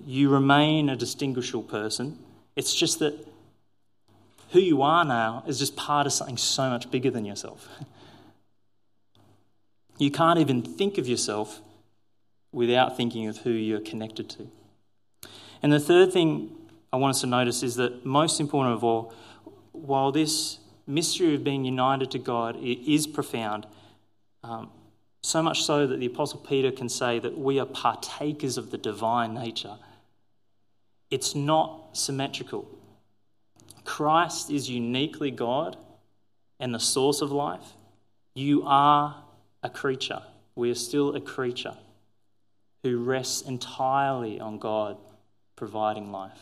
You 0.05 0.29
remain 0.29 0.89
a 0.89 0.95
distinguishable 0.95 1.63
person. 1.63 2.19
It's 2.55 2.75
just 2.75 2.99
that 2.99 3.27
who 4.51 4.60
you 4.60 4.81
are 4.81 5.05
now 5.05 5.43
is 5.47 5.60
just 5.60 5.75
part 5.75 6.08
of 6.08 6.13
something 6.13 6.38
so 6.38 6.69
much 6.69 6.89
bigger 6.91 7.12
than 7.12 7.25
yourself. 7.25 7.67
You 9.97 10.12
can't 10.12 10.39
even 10.39 10.62
think 10.62 10.97
of 10.97 11.08
yourself 11.08 11.62
without 12.51 12.97
thinking 12.97 13.27
of 13.27 13.39
who 13.39 13.51
you're 13.51 13.79
connected 13.79 14.29
to. 14.31 14.49
And 15.62 15.71
the 15.71 15.79
third 15.79 16.12
thing 16.12 16.55
I 16.91 16.97
want 16.97 17.15
us 17.15 17.21
to 17.21 17.27
notice 17.27 17.63
is 17.63 17.75
that, 17.75 18.05
most 18.05 18.39
important 18.39 18.75
of 18.75 18.84
all, 18.84 19.13
while 19.71 20.12
this 20.12 20.60
mystery 20.88 21.34
of 21.36 21.43
being 21.43 21.65
united 21.65 22.12
to 22.12 22.19
God 22.19 22.58
is 22.62 23.08
profound, 23.08 23.65
um, 24.43 24.69
so 25.21 25.41
much 25.41 25.63
so 25.63 25.88
that 25.88 25.99
the 25.99 26.05
Apostle 26.05 26.39
Peter 26.39 26.71
can 26.71 26.88
say 26.88 27.19
that 27.19 27.38
we 27.38 27.60
are 27.60 27.65
partakers 27.65 28.58
of 28.58 28.71
the 28.71 28.77
divine 28.77 29.34
nature, 29.34 29.77
it's 31.10 31.34
not 31.36 31.97
symmetrical. 31.97 32.67
Christ 33.95 34.51
is 34.51 34.69
uniquely 34.69 35.31
God 35.31 35.77
and 36.60 36.75
the 36.75 36.81
source 36.81 37.21
of 37.21 37.31
life. 37.31 37.65
You 38.34 38.63
are 38.65 39.23
a 39.63 39.69
creature. 39.69 40.21
We 40.53 40.69
are 40.69 40.75
still 40.75 41.15
a 41.15 41.21
creature 41.21 41.77
who 42.84 42.97
rests 42.97 43.41
entirely 43.43 44.38
on 44.38 44.60
God 44.60 44.97
providing 45.55 46.12
life. 46.12 46.38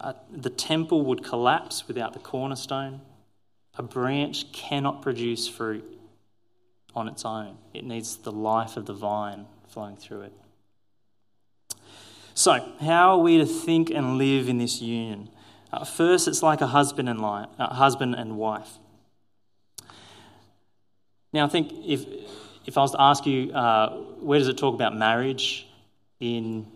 Uh, 0.00 0.12
the 0.30 0.48
temple 0.48 1.06
would 1.06 1.24
collapse 1.24 1.88
without 1.88 2.12
the 2.12 2.20
cornerstone. 2.20 3.00
A 3.76 3.82
branch 3.82 4.52
cannot 4.52 5.02
produce 5.02 5.48
fruit 5.48 5.84
on 6.94 7.08
its 7.08 7.24
own, 7.24 7.58
it 7.74 7.84
needs 7.84 8.18
the 8.18 8.30
life 8.30 8.76
of 8.76 8.86
the 8.86 8.94
vine 8.94 9.46
flowing 9.66 9.96
through 9.96 10.20
it. 10.20 10.32
So, 12.38 12.64
how 12.80 13.10
are 13.10 13.18
we 13.18 13.38
to 13.38 13.46
think 13.46 13.90
and 13.90 14.16
live 14.16 14.48
in 14.48 14.58
this 14.58 14.80
union? 14.80 15.28
Uh, 15.72 15.84
first, 15.84 16.28
it's 16.28 16.40
like 16.40 16.60
a 16.60 16.68
husband 16.68 17.08
and, 17.08 17.18
uh, 17.20 17.74
husband 17.74 18.14
and 18.14 18.38
wife. 18.38 18.78
Now, 21.32 21.46
I 21.46 21.48
think 21.48 21.72
if, 21.84 22.06
if 22.64 22.78
I 22.78 22.82
was 22.82 22.92
to 22.92 23.00
ask 23.00 23.26
you, 23.26 23.50
uh, 23.50 23.88
where 24.20 24.38
does 24.38 24.46
it 24.46 24.56
talk 24.56 24.76
about 24.76 24.96
marriage 24.96 25.66
in 26.20 26.68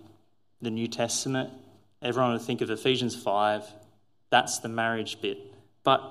the 0.61 0.68
New 0.68 0.88
Testament? 0.88 1.51
Everyone 2.03 2.33
would 2.33 2.42
think 2.42 2.61
of 2.61 2.68
Ephesians 2.68 3.14
5. 3.14 3.64
That's 4.31 4.59
the 4.59 4.68
marriage 4.68 5.20
bit. 5.20 5.38
But 5.85 6.03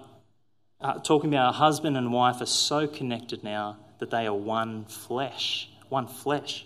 uh, 0.79 0.99
talking 0.99 1.29
about 1.29 1.49
a 1.49 1.57
husband 1.57 1.97
and 1.97 2.13
wife 2.13 2.39
are 2.39 2.45
so 2.45 2.87
connected 2.87 3.43
now 3.43 3.75
that 3.99 4.11
they 4.11 4.27
are 4.27 4.33
one 4.33 4.85
flesh. 4.85 5.69
One 5.89 6.07
flesh. 6.07 6.65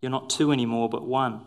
You're 0.00 0.10
not 0.10 0.30
two 0.30 0.50
anymore, 0.50 0.88
but 0.88 1.06
one. 1.06 1.42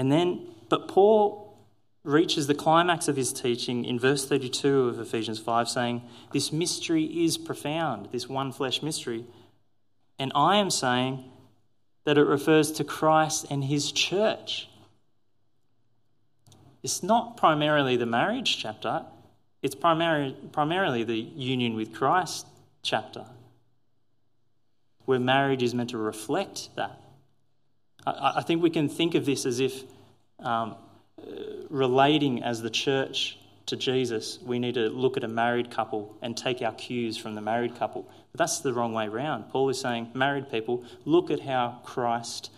And 0.00 0.10
then, 0.10 0.46
but 0.70 0.88
Paul 0.88 1.58
reaches 2.04 2.46
the 2.46 2.54
climax 2.54 3.06
of 3.06 3.16
his 3.16 3.34
teaching 3.34 3.84
in 3.84 3.98
verse 3.98 4.26
32 4.26 4.88
of 4.88 4.98
Ephesians 4.98 5.38
5, 5.38 5.68
saying, 5.68 6.00
This 6.32 6.50
mystery 6.50 7.04
is 7.04 7.36
profound, 7.36 8.08
this 8.10 8.26
one 8.26 8.50
flesh 8.50 8.82
mystery. 8.82 9.26
And 10.18 10.32
I 10.34 10.56
am 10.56 10.70
saying 10.70 11.30
that 12.04 12.16
it 12.16 12.24
refers 12.24 12.72
to 12.72 12.82
Christ 12.82 13.44
and 13.50 13.62
his 13.62 13.92
church. 13.92 14.70
It's 16.82 17.02
not 17.02 17.36
primarily 17.36 17.96
the 17.96 18.06
marriage 18.06 18.56
chapter, 18.56 19.04
it's 19.60 19.74
primary, 19.74 20.34
primarily 20.50 21.04
the 21.04 21.18
union 21.18 21.74
with 21.74 21.92
Christ 21.92 22.46
chapter, 22.82 23.26
where 25.04 25.20
marriage 25.20 25.62
is 25.62 25.74
meant 25.74 25.90
to 25.90 25.98
reflect 25.98 26.70
that. 26.76 26.99
I, 28.06 28.34
I 28.36 28.42
think 28.42 28.62
we 28.62 28.70
can 28.70 28.88
think 28.88 29.14
of 29.14 29.26
this 29.26 29.46
as 29.46 29.60
if. 29.60 29.82
Um, 30.38 30.76
relating 31.68 32.42
as 32.42 32.62
the 32.62 32.70
church 32.70 33.38
to 33.66 33.76
Jesus, 33.76 34.38
we 34.42 34.58
need 34.58 34.74
to 34.74 34.88
look 34.88 35.16
at 35.16 35.24
a 35.24 35.28
married 35.28 35.70
couple 35.70 36.16
and 36.22 36.36
take 36.36 36.60
our 36.62 36.72
cues 36.72 37.16
from 37.16 37.34
the 37.34 37.40
married 37.40 37.76
couple. 37.76 38.08
But 38.32 38.38
that's 38.38 38.60
the 38.60 38.72
wrong 38.72 38.92
way 38.92 39.06
around. 39.06 39.44
Paul 39.50 39.68
is 39.68 39.80
saying, 39.80 40.10
married 40.14 40.50
people, 40.50 40.84
look 41.04 41.30
at 41.30 41.40
how 41.40 41.80
Christ 41.84 42.50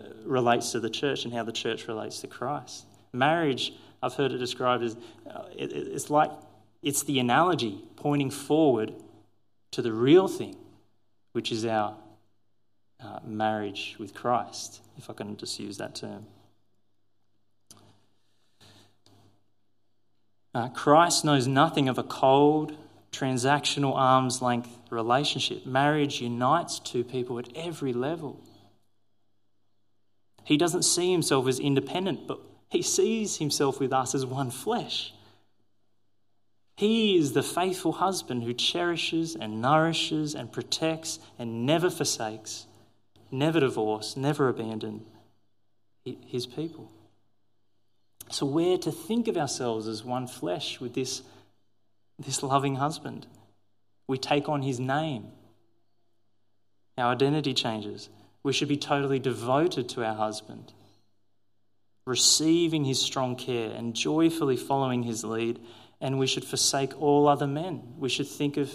uh, 0.00 0.04
relates 0.24 0.72
to 0.72 0.80
the 0.80 0.90
church 0.90 1.24
and 1.24 1.32
how 1.32 1.44
the 1.44 1.52
church 1.52 1.86
relates 1.86 2.20
to 2.20 2.26
Christ. 2.26 2.86
Marriage, 3.12 3.72
I've 4.02 4.14
heard 4.14 4.32
it 4.32 4.38
described 4.38 4.82
as 4.82 4.96
uh, 5.28 5.44
it's 5.56 6.10
like 6.10 6.30
it's 6.82 7.02
the 7.02 7.18
analogy 7.18 7.82
pointing 7.96 8.30
forward 8.30 8.92
to 9.72 9.82
the 9.82 9.92
real 9.92 10.28
thing, 10.28 10.56
which 11.32 11.50
is 11.50 11.64
our 11.64 11.96
uh, 13.02 13.20
marriage 13.24 13.96
with 13.98 14.14
Christ, 14.14 14.80
if 14.96 15.08
I 15.08 15.12
can 15.12 15.36
just 15.36 15.58
use 15.58 15.78
that 15.78 15.94
term. 15.94 16.26
Uh, 20.54 20.68
Christ 20.68 21.24
knows 21.24 21.46
nothing 21.46 21.88
of 21.88 21.98
a 21.98 22.02
cold, 22.02 22.76
transactional 23.12 23.94
arm's 23.94 24.42
length 24.42 24.76
relationship. 24.90 25.66
Marriage 25.66 26.20
unites 26.20 26.78
two 26.78 27.04
people 27.04 27.38
at 27.38 27.48
every 27.54 27.92
level. 27.92 28.40
He 30.44 30.56
doesn't 30.56 30.82
see 30.82 31.12
himself 31.12 31.46
as 31.46 31.60
independent, 31.60 32.26
but 32.26 32.40
he 32.70 32.82
sees 32.82 33.36
himself 33.36 33.80
with 33.80 33.92
us 33.92 34.14
as 34.14 34.24
one 34.24 34.50
flesh. 34.50 35.12
He 36.76 37.18
is 37.18 37.32
the 37.32 37.42
faithful 37.42 37.92
husband 37.92 38.44
who 38.44 38.54
cherishes 38.54 39.34
and 39.34 39.60
nourishes 39.60 40.34
and 40.34 40.50
protects 40.50 41.18
and 41.38 41.66
never 41.66 41.90
forsakes, 41.90 42.66
never 43.30 43.60
divorce, 43.60 44.16
never 44.16 44.48
abandon 44.48 45.04
his 46.04 46.46
people. 46.46 46.90
So 48.30 48.46
we're 48.46 48.78
to 48.78 48.92
think 48.92 49.28
of 49.28 49.36
ourselves 49.36 49.86
as 49.86 50.04
one 50.04 50.26
flesh 50.26 50.80
with 50.80 50.94
this, 50.94 51.22
this 52.18 52.42
loving 52.42 52.76
husband. 52.76 53.26
We 54.06 54.18
take 54.18 54.48
on 54.48 54.62
his 54.62 54.78
name. 54.78 55.28
Our 56.96 57.12
identity 57.12 57.54
changes. 57.54 58.08
We 58.42 58.52
should 58.52 58.68
be 58.68 58.76
totally 58.76 59.18
devoted 59.18 59.88
to 59.90 60.04
our 60.04 60.14
husband, 60.14 60.72
receiving 62.06 62.84
his 62.84 63.00
strong 63.00 63.36
care 63.36 63.70
and 63.70 63.94
joyfully 63.94 64.56
following 64.56 65.02
his 65.02 65.24
lead. 65.24 65.60
And 66.00 66.18
we 66.18 66.26
should 66.26 66.44
forsake 66.44 67.00
all 67.00 67.28
other 67.28 67.46
men. 67.46 67.94
We 67.98 68.08
should 68.08 68.28
think 68.28 68.56
of, 68.56 68.72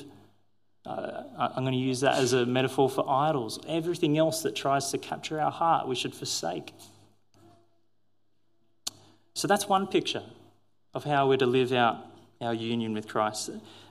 uh, 0.85 1.23
I'm 1.37 1.63
going 1.63 1.73
to 1.73 1.79
use 1.79 2.01
that 2.01 2.15
as 2.15 2.33
a 2.33 2.45
metaphor 2.45 2.89
for 2.89 3.09
idols. 3.09 3.59
Everything 3.67 4.17
else 4.17 4.41
that 4.41 4.55
tries 4.55 4.91
to 4.91 4.97
capture 4.97 5.39
our 5.39 5.51
heart, 5.51 5.87
we 5.87 5.95
should 5.95 6.13
forsake. 6.13 6.73
So 9.33 9.47
that's 9.47 9.67
one 9.67 9.87
picture 9.87 10.23
of 10.93 11.05
how 11.05 11.27
we're 11.27 11.37
to 11.37 11.45
live 11.45 11.71
out 11.71 11.97
our 12.41 12.53
union 12.53 12.93
with 12.93 13.07
Christ. 13.07 13.49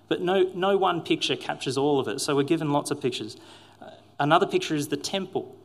But 0.08 0.20
no, 0.20 0.50
no 0.54 0.76
one 0.76 1.00
picture 1.00 1.36
captures 1.36 1.78
all 1.78 1.98
of 1.98 2.08
it, 2.08 2.20
so 2.20 2.36
we're 2.36 2.42
given 2.42 2.70
lots 2.70 2.90
of 2.90 3.00
pictures. 3.00 3.36
Uh, 3.80 3.90
another 4.20 4.46
picture 4.46 4.74
is 4.74 4.88
the 4.88 4.96
temple. 4.96 5.56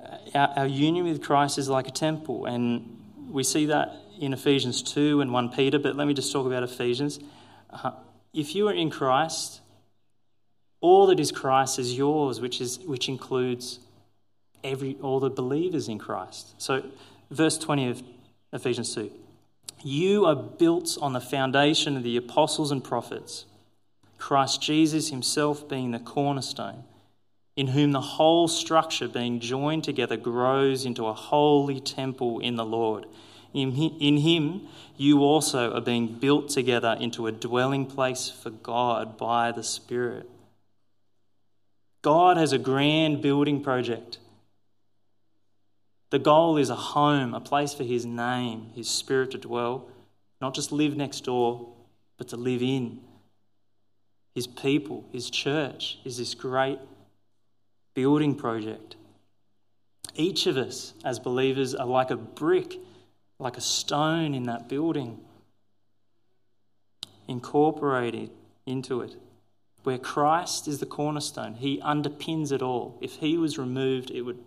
Uh, 0.00 0.16
our, 0.34 0.48
our, 0.56 0.66
union 0.66 1.04
with 1.04 1.22
Christ 1.22 1.58
is 1.58 1.68
like 1.68 1.86
a 1.86 1.92
temple, 1.92 2.46
and 2.46 2.98
we 3.30 3.44
see 3.44 3.66
that 3.66 3.94
in 4.18 4.32
Ephesians 4.32 4.82
2 4.82 5.20
and 5.20 5.32
1 5.32 5.50
Peter, 5.50 5.78
but 5.78 5.94
let 5.94 6.08
me 6.08 6.14
just 6.14 6.32
talk 6.32 6.46
about 6.46 6.64
Ephesians. 6.64 7.20
Uh, 7.70 7.92
if 8.32 8.54
you 8.54 8.68
are 8.68 8.74
in 8.74 8.90
Christ, 8.90 9.60
all 10.80 11.06
that 11.06 11.20
is 11.20 11.30
Christ 11.30 11.78
is 11.78 11.96
yours, 11.96 12.40
which, 12.40 12.60
is, 12.60 12.78
which 12.80 13.08
includes 13.08 13.78
every, 14.64 14.96
all 15.02 15.20
the 15.20 15.30
believers 15.30 15.88
in 15.88 15.98
Christ. 15.98 16.54
So 16.58 16.84
verse 17.30 17.58
20 17.58 17.90
of 17.90 18.02
Ephesians 18.52 18.94
2. 18.94 19.10
You 19.84 20.26
are 20.26 20.36
built 20.36 20.96
on 21.00 21.12
the 21.12 21.20
foundation 21.20 21.96
of 21.96 22.02
the 22.02 22.16
apostles 22.16 22.70
and 22.70 22.84
prophets, 22.84 23.46
Christ 24.18 24.62
Jesus 24.62 25.10
himself 25.10 25.68
being 25.68 25.90
the 25.90 25.98
cornerstone, 25.98 26.84
in 27.56 27.68
whom 27.68 27.92
the 27.92 28.00
whole 28.00 28.46
structure 28.46 29.08
being 29.08 29.40
joined 29.40 29.82
together 29.84 30.16
grows 30.16 30.84
into 30.84 31.06
a 31.06 31.12
holy 31.12 31.80
temple 31.80 32.38
in 32.38 32.56
the 32.56 32.64
Lord. 32.64 33.06
In 33.54 33.72
him, 34.18 34.68
you 34.96 35.20
also 35.20 35.74
are 35.74 35.80
being 35.80 36.18
built 36.18 36.48
together 36.48 36.96
into 36.98 37.26
a 37.26 37.32
dwelling 37.32 37.86
place 37.86 38.30
for 38.30 38.50
God 38.50 39.18
by 39.18 39.52
the 39.52 39.62
Spirit. 39.62 40.28
God 42.02 42.36
has 42.36 42.52
a 42.52 42.58
grand 42.58 43.22
building 43.22 43.62
project. 43.62 44.18
The 46.10 46.18
goal 46.18 46.58
is 46.58 46.68
a 46.68 46.74
home, 46.74 47.32
a 47.32 47.40
place 47.40 47.72
for 47.72 47.84
His 47.84 48.04
name, 48.04 48.70
His 48.74 48.88
Spirit 48.88 49.30
to 49.30 49.38
dwell, 49.38 49.88
not 50.40 50.54
just 50.54 50.72
live 50.72 50.96
next 50.96 51.24
door, 51.24 51.72
but 52.18 52.28
to 52.28 52.36
live 52.36 52.62
in. 52.62 53.00
His 54.34 54.46
people, 54.46 55.04
His 55.12 55.30
church 55.30 55.98
is 56.04 56.18
this 56.18 56.34
great 56.34 56.78
building 57.94 58.34
project. 58.34 58.96
Each 60.14 60.46
of 60.46 60.56
us 60.56 60.92
as 61.04 61.18
believers 61.18 61.74
are 61.74 61.86
like 61.86 62.10
a 62.10 62.16
brick, 62.16 62.78
like 63.42 63.56
a 63.56 63.60
stone 63.60 64.34
in 64.34 64.44
that 64.44 64.68
building, 64.68 65.18
incorporated 67.26 68.30
into 68.66 69.00
it. 69.00 69.16
Where 69.82 69.98
Christ 69.98 70.68
is 70.68 70.78
the 70.78 70.86
cornerstone, 70.86 71.54
He 71.54 71.80
underpins 71.80 72.52
it 72.52 72.62
all. 72.62 72.96
If 73.00 73.14
He 73.14 73.36
was 73.36 73.58
removed, 73.58 74.12
it 74.12 74.22
would, 74.22 74.38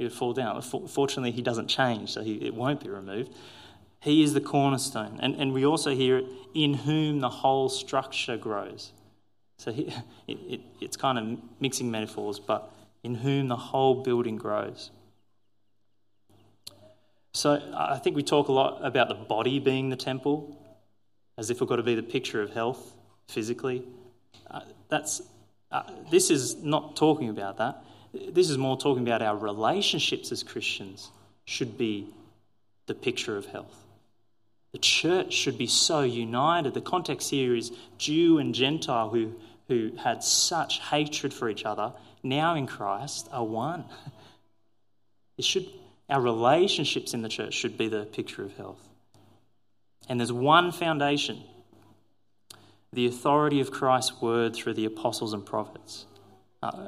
it 0.00 0.04
would 0.04 0.12
fall 0.12 0.32
down. 0.32 0.60
Fortunately, 0.62 1.30
He 1.30 1.42
doesn't 1.42 1.68
change, 1.68 2.10
so 2.10 2.22
he, 2.22 2.34
it 2.34 2.54
won't 2.54 2.80
be 2.80 2.90
removed. 2.90 3.32
He 4.00 4.22
is 4.22 4.34
the 4.34 4.40
cornerstone. 4.40 5.20
And, 5.22 5.36
and 5.36 5.52
we 5.52 5.64
also 5.64 5.94
hear 5.94 6.18
it, 6.18 6.26
in 6.54 6.74
whom 6.74 7.20
the 7.20 7.30
whole 7.30 7.68
structure 7.68 8.36
grows. 8.36 8.90
So 9.58 9.72
he, 9.72 9.84
it, 10.26 10.38
it, 10.48 10.60
it's 10.80 10.96
kind 10.96 11.18
of 11.18 11.38
mixing 11.60 11.88
metaphors, 11.88 12.40
but 12.40 12.70
in 13.04 13.14
whom 13.14 13.46
the 13.46 13.56
whole 13.56 14.02
building 14.02 14.36
grows. 14.36 14.90
So 17.34 17.60
I 17.76 17.98
think 17.98 18.14
we 18.14 18.22
talk 18.22 18.46
a 18.46 18.52
lot 18.52 18.78
about 18.84 19.08
the 19.08 19.14
body 19.14 19.58
being 19.58 19.90
the 19.90 19.96
temple, 19.96 20.56
as 21.36 21.50
if 21.50 21.60
we've 21.60 21.68
got 21.68 21.76
to 21.76 21.82
be 21.82 21.96
the 21.96 22.02
picture 22.02 22.40
of 22.40 22.52
health 22.52 22.94
physically. 23.26 23.82
Uh, 24.48 24.60
that's, 24.88 25.20
uh, 25.72 25.82
this 26.10 26.30
is 26.30 26.62
not 26.62 26.94
talking 26.94 27.28
about 27.28 27.58
that. 27.58 27.82
This 28.12 28.50
is 28.50 28.56
more 28.56 28.76
talking 28.76 29.02
about 29.02 29.20
our 29.20 29.36
relationships 29.36 30.30
as 30.30 30.44
Christians 30.44 31.10
should 31.44 31.76
be 31.76 32.06
the 32.86 32.94
picture 32.94 33.36
of 33.36 33.46
health. 33.46 33.84
The 34.70 34.78
church 34.78 35.32
should 35.32 35.58
be 35.58 35.66
so 35.66 36.02
united. 36.02 36.74
The 36.74 36.80
context 36.80 37.30
here 37.30 37.56
is 37.56 37.72
Jew 37.98 38.38
and 38.38 38.54
Gentile 38.54 39.10
who, 39.10 39.34
who 39.66 39.90
had 39.96 40.22
such 40.22 40.78
hatred 40.78 41.34
for 41.34 41.48
each 41.48 41.64
other, 41.64 41.92
now 42.22 42.54
in 42.54 42.68
Christ 42.68 43.28
are 43.32 43.44
one. 43.44 43.84
It 45.36 45.44
should, 45.44 45.66
our 46.08 46.20
relationships 46.20 47.14
in 47.14 47.22
the 47.22 47.28
church 47.28 47.54
should 47.54 47.78
be 47.78 47.88
the 47.88 48.04
picture 48.04 48.44
of 48.44 48.56
health. 48.56 48.88
And 50.08 50.20
there's 50.20 50.32
one 50.32 50.72
foundation 50.72 51.42
the 52.92 53.06
authority 53.06 53.60
of 53.60 53.72
Christ's 53.72 54.20
word 54.22 54.54
through 54.54 54.74
the 54.74 54.84
apostles 54.84 55.32
and 55.32 55.44
prophets. 55.44 56.06
Uh, 56.62 56.86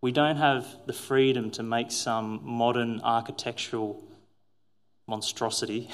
we 0.00 0.10
don't 0.10 0.36
have 0.36 0.66
the 0.86 0.92
freedom 0.92 1.50
to 1.52 1.62
make 1.62 1.92
some 1.92 2.40
modern 2.42 3.00
architectural 3.02 4.02
monstrosity. 5.06 5.88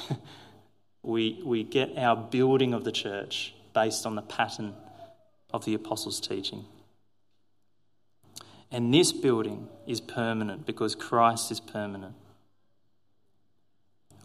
we, 1.03 1.43
we 1.45 1.65
get 1.65 1.99
our 1.99 2.17
building 2.17 2.73
of 2.73 2.85
the 2.85 2.93
church 2.93 3.55
based 3.75 4.07
on 4.07 4.15
the 4.15 4.23
pattern 4.23 4.75
of 5.53 5.65
the 5.65 5.75
apostles' 5.75 6.21
teaching. 6.21 6.65
And 8.73 8.93
this 8.93 9.13
building 9.13 9.69
is 9.87 10.01
permanent 10.01 10.65
because 10.65 10.95
Christ 10.95 11.51
is 11.51 11.61
permanent. 11.61 12.15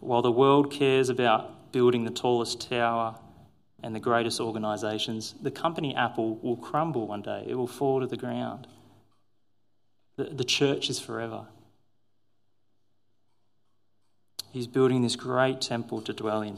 While 0.00 0.22
the 0.22 0.32
world 0.32 0.72
cares 0.72 1.10
about 1.10 1.70
building 1.70 2.04
the 2.04 2.10
tallest 2.10 2.68
tower 2.70 3.16
and 3.82 3.94
the 3.94 4.00
greatest 4.00 4.40
organisations, 4.40 5.34
the 5.42 5.50
company 5.50 5.94
Apple 5.94 6.36
will 6.36 6.56
crumble 6.56 7.06
one 7.06 7.20
day, 7.20 7.44
it 7.46 7.56
will 7.56 7.66
fall 7.66 8.00
to 8.00 8.06
the 8.06 8.16
ground. 8.16 8.66
The, 10.16 10.24
the 10.24 10.44
church 10.44 10.88
is 10.88 10.98
forever. 10.98 11.46
He's 14.50 14.66
building 14.66 15.02
this 15.02 15.14
great 15.14 15.60
temple 15.60 16.00
to 16.02 16.14
dwell 16.14 16.40
in. 16.40 16.56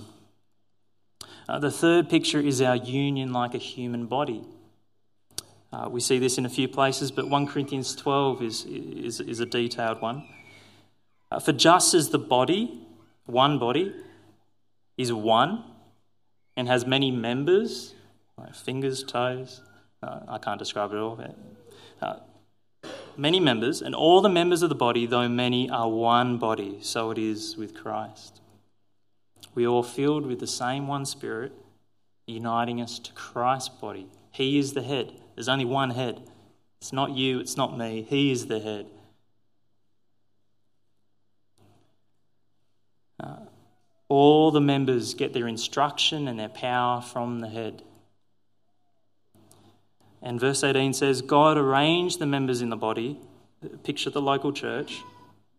Uh, 1.48 1.58
the 1.58 1.72
third 1.72 2.08
picture 2.08 2.38
is 2.38 2.62
our 2.62 2.76
union 2.76 3.32
like 3.32 3.54
a 3.54 3.58
human 3.58 4.06
body. 4.06 4.44
Uh, 5.72 5.88
we 5.88 6.00
see 6.00 6.18
this 6.18 6.36
in 6.36 6.44
a 6.44 6.48
few 6.48 6.66
places, 6.66 7.10
but 7.12 7.28
1 7.28 7.46
Corinthians 7.46 7.94
12 7.94 8.42
is, 8.42 8.64
is, 8.64 9.20
is 9.20 9.40
a 9.40 9.46
detailed 9.46 10.00
one. 10.00 10.24
Uh, 11.30 11.38
for 11.38 11.52
just 11.52 11.94
as 11.94 12.10
the 12.10 12.18
body, 12.18 12.80
one 13.26 13.58
body, 13.58 13.94
is 14.96 15.12
one 15.12 15.64
and 16.56 16.66
has 16.66 16.84
many 16.84 17.10
members, 17.10 17.94
like 18.36 18.54
fingers, 18.54 19.04
toes, 19.04 19.60
uh, 20.02 20.20
I 20.28 20.38
can't 20.38 20.58
describe 20.58 20.92
it 20.92 20.96
all. 20.96 21.18
Uh, 22.02 22.16
many 23.16 23.38
members, 23.38 23.80
and 23.80 23.94
all 23.94 24.20
the 24.20 24.28
members 24.28 24.62
of 24.62 24.70
the 24.70 24.74
body, 24.74 25.06
though 25.06 25.28
many, 25.28 25.70
are 25.70 25.88
one 25.88 26.38
body, 26.38 26.78
so 26.80 27.10
it 27.10 27.18
is 27.18 27.56
with 27.56 27.74
Christ. 27.74 28.40
We 29.54 29.66
are 29.66 29.68
all 29.68 29.82
filled 29.82 30.26
with 30.26 30.40
the 30.40 30.46
same 30.46 30.86
one 30.86 31.04
Spirit, 31.04 31.52
uniting 32.26 32.80
us 32.80 32.98
to 32.98 33.12
Christ's 33.12 33.68
body. 33.68 34.08
He 34.30 34.58
is 34.58 34.72
the 34.72 34.82
head. 34.82 35.19
There's 35.34 35.48
only 35.48 35.64
one 35.64 35.90
head. 35.90 36.20
It's 36.80 36.92
not 36.92 37.10
you, 37.10 37.40
it's 37.40 37.56
not 37.56 37.76
me. 37.76 38.06
He 38.08 38.30
is 38.30 38.46
the 38.46 38.60
head. 38.60 38.86
Uh, 43.22 43.36
all 44.08 44.50
the 44.50 44.60
members 44.60 45.14
get 45.14 45.32
their 45.32 45.46
instruction 45.46 46.26
and 46.26 46.38
their 46.38 46.48
power 46.48 47.00
from 47.00 47.40
the 47.40 47.48
head. 47.48 47.82
And 50.22 50.38
verse 50.38 50.62
18 50.64 50.92
says, 50.92 51.22
God 51.22 51.56
arranged 51.56 52.18
the 52.18 52.26
members 52.26 52.60
in 52.62 52.70
the 52.70 52.76
body, 52.76 53.18
picture 53.82 54.10
the 54.10 54.20
local 54.20 54.52
church, 54.52 55.02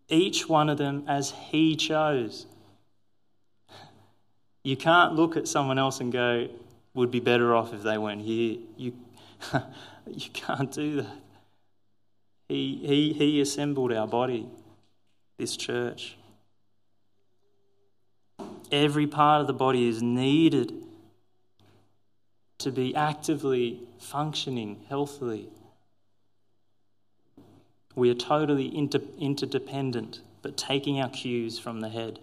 each 0.08 0.48
one 0.48 0.70
of 0.70 0.78
them 0.78 1.04
as 1.08 1.32
He 1.32 1.76
chose. 1.76 2.46
You 4.64 4.78
can't 4.78 5.16
look 5.16 5.38
at 5.38 5.48
someone 5.48 5.80
else 5.80 6.00
and 6.00 6.12
go, 6.12 6.48
would 6.94 7.10
be 7.10 7.20
better 7.20 7.56
off 7.56 7.74
if 7.74 7.84
they 7.84 7.98
weren't 7.98 8.22
here. 8.22 8.58
You, 8.78 8.94
you 10.08 10.30
can't 10.34 10.72
do 10.72 10.98
that. 10.98 11.18
He, 12.48 12.82
he, 12.84 13.14
he 13.14 13.42
assembled 13.42 13.94
our 13.94 14.08
body, 14.08 14.48
this 15.38 15.56
church. 15.56 16.18
Every 18.72 19.08
part 19.08 19.42
of 19.42 19.48
the 19.48 19.54
body 19.54 19.88
is 19.88 20.02
needed 20.02 20.74
to 22.58 22.72
be 22.72 22.96
actively 22.96 23.82
functioning 24.00 24.86
healthily. 24.88 25.50
We 27.96 28.10
are 28.10 28.16
totally 28.16 28.76
inter- 28.76 29.02
interdependent, 29.18 30.22
but 30.42 30.58
taking 30.58 31.02
our 31.02 31.10
cues 31.10 31.60
from 31.60 31.82
the 31.82 31.90
head. 31.90 32.20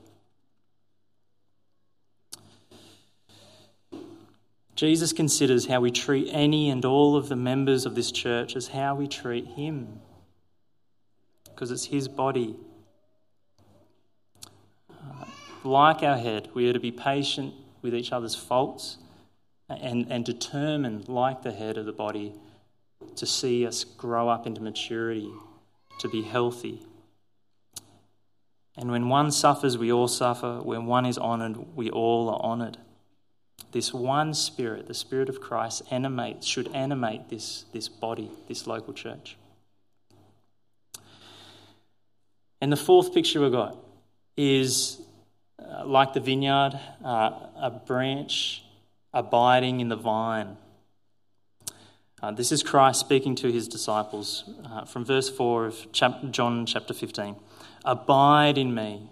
Jesus 4.79 5.13
considers 5.13 5.67
how 5.67 5.81
we 5.81 5.91
treat 5.91 6.29
any 6.31 6.71
and 6.71 6.85
all 6.85 7.17
of 7.17 7.29
the 7.29 7.35
members 7.35 7.85
of 7.85 7.97
this 7.97 8.13
church 8.13 8.55
as 8.55 8.69
how 8.69 8.95
we 8.95 9.09
treat 9.09 9.45
him, 9.45 9.99
because 11.47 11.73
it's 11.73 11.87
his 11.87 12.07
body. 12.07 12.55
Uh, 14.89 15.25
like 15.65 16.05
our 16.05 16.17
head, 16.17 16.49
we 16.55 16.71
are 16.71 16.73
to 16.73 16.79
be 16.79 16.93
patient 16.93 17.55
with 17.83 17.93
each 17.93 18.13
other's 18.13 18.37
faults 18.37 18.99
and, 19.69 20.07
and 20.13 20.25
determined, 20.25 21.09
like 21.09 21.43
the 21.43 21.51
head 21.51 21.77
of 21.77 21.85
the 21.85 21.93
body, 21.93 22.33
to 23.17 23.27
see 23.27 23.67
us 23.67 23.83
grow 23.83 24.29
up 24.29 24.47
into 24.47 24.63
maturity, 24.63 25.33
to 25.99 26.09
be 26.09 26.23
healthy. 26.23 26.87
And 28.77 28.93
when 28.93 29.09
one 29.09 29.33
suffers, 29.33 29.77
we 29.77 29.91
all 29.91 30.07
suffer. 30.07 30.61
When 30.63 30.87
one 30.87 31.05
is 31.05 31.19
honoured, 31.19 31.75
we 31.75 31.91
all 31.91 32.31
are 32.31 32.39
honoured. 32.39 32.79
This 33.73 33.93
one 33.93 34.33
spirit, 34.33 34.87
the 34.87 34.95
spirit 34.95 35.29
of 35.29 35.41
Christ, 35.41 35.83
animates, 35.91 36.47
should 36.47 36.75
animate 36.75 37.29
this, 37.29 37.67
this 37.73 37.89
body, 37.89 38.31
this 38.47 38.67
local 38.67 38.95
church. 38.95 39.37
And 42.61 42.73
the 42.73 42.77
fourth 42.77 43.13
picture 43.13 43.41
we've 43.41 43.53
got 43.53 43.77
is 44.37 45.01
uh, 45.63 45.85
like 45.85 46.13
the 46.13 46.21
vineyard, 46.21 46.79
uh, 47.05 47.31
a 47.57 47.71
branch 47.71 48.65
abiding 49.13 49.81
in 49.81 49.89
the 49.89 49.97
vine. 49.97 50.57
Uh, 52.21 52.33
this 52.33 52.51
is 52.51 52.63
Christ 52.63 52.99
speaking 52.99 53.37
to 53.37 53.53
his 53.53 53.69
disciples 53.69 54.45
uh, 54.69 54.85
from 54.85 55.05
verse 55.05 55.29
4 55.29 55.67
of 55.67 55.93
chap- 55.93 56.31
John 56.31 56.67
chapter 56.67 56.93
15. 56.93 57.37
Abide 57.85 58.59
in 58.59 58.75
me, 58.75 59.09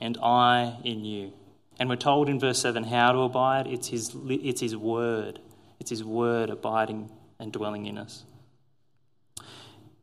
and 0.00 0.18
I 0.20 0.78
in 0.84 1.04
you. 1.04 1.32
And 1.78 1.88
we're 1.88 1.96
told 1.96 2.28
in 2.28 2.40
verse 2.40 2.60
7 2.60 2.84
how 2.84 3.12
to 3.12 3.18
abide. 3.20 3.66
It's 3.66 3.88
his, 3.88 4.14
it's 4.28 4.60
his 4.60 4.76
word. 4.76 5.38
It's 5.78 5.90
his 5.90 6.02
word 6.02 6.50
abiding 6.50 7.10
and 7.38 7.52
dwelling 7.52 7.86
in 7.86 7.98
us. 7.98 8.24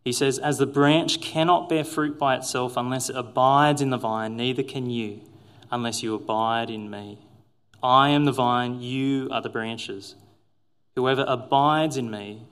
He 0.06 0.14
says, 0.14 0.38
As 0.38 0.58
the 0.58 0.68
branch 0.68 1.20
cannot 1.20 1.68
bear 1.68 1.84
fruit 1.84 2.18
by 2.18 2.36
itself 2.36 2.78
unless 2.78 3.10
it 3.10 3.16
abides 3.16 3.82
in 3.82 3.90
the 3.90 3.98
vine, 3.98 4.38
neither 4.38 4.64
can 4.64 4.90
you 4.90 5.22
unless 5.72 6.04
you 6.04 6.14
abide 6.14 6.70
in 6.70 6.90
me. 6.90 7.18
I 7.82 8.10
am 8.10 8.26
the 8.26 8.32
vine, 8.32 8.82
you 8.82 9.28
are 9.32 9.42
the 9.42 9.50
branches. 9.50 10.16
Whoever 10.96 11.26
abides 11.28 11.98
in 11.98 12.10
me, 12.10 12.44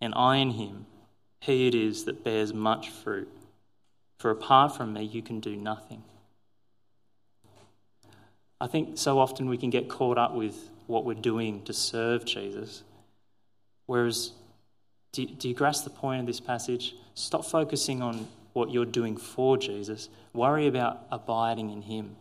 and 0.00 0.14
I 0.14 0.36
in 0.36 0.52
him, 0.52 0.86
he 1.40 1.66
it 1.66 1.74
is 1.74 2.04
that 2.04 2.24
bears 2.24 2.54
much 2.54 2.88
fruit. 2.88 3.28
For 4.18 4.30
apart 4.30 4.76
from 4.76 4.92
me, 4.92 5.02
you 5.02 5.22
can 5.22 5.40
do 5.40 5.56
nothing. 5.56 6.02
I 8.60 8.66
think 8.66 8.98
so 8.98 9.18
often 9.18 9.48
we 9.48 9.56
can 9.56 9.70
get 9.70 9.88
caught 9.88 10.18
up 10.18 10.34
with 10.34 10.68
what 10.86 11.04
we're 11.04 11.14
doing 11.14 11.62
to 11.62 11.72
serve 11.72 12.24
Jesus. 12.24 12.82
Whereas, 13.86 14.32
do, 15.12 15.26
do 15.26 15.48
you 15.48 15.54
grasp 15.54 15.84
the 15.84 15.90
point 15.90 16.20
of 16.20 16.26
this 16.26 16.40
passage? 16.40 16.94
Stop 17.14 17.44
focusing 17.44 18.02
on 18.02 18.28
what 18.52 18.70
you're 18.70 18.84
doing 18.84 19.16
for 19.16 19.56
Jesus, 19.56 20.08
worry 20.32 20.66
about 20.66 21.06
abiding 21.10 21.70
in 21.70 21.82
Him. 21.82 22.16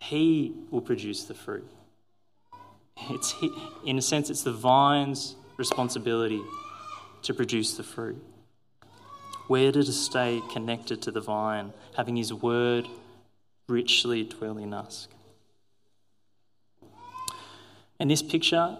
He 0.00 0.52
will 0.70 0.80
produce 0.80 1.24
the 1.24 1.34
fruit. 1.34 1.68
It's, 3.10 3.34
in 3.86 3.96
a 3.96 4.02
sense, 4.02 4.28
it's 4.28 4.42
the 4.42 4.52
vine's 4.52 5.36
responsibility 5.56 6.42
to 7.22 7.32
produce 7.32 7.76
the 7.76 7.84
fruit. 7.84 8.20
Where 9.46 9.72
to 9.72 9.82
stay 9.84 10.42
connected 10.52 11.00
to 11.02 11.10
the 11.10 11.20
vine, 11.20 11.72
having 11.96 12.16
His 12.16 12.34
word 12.34 12.86
richly 13.68 14.24
dwell 14.24 14.58
in 14.58 14.74
us. 14.74 15.08
In 18.00 18.08
this 18.08 18.22
picture, 18.22 18.78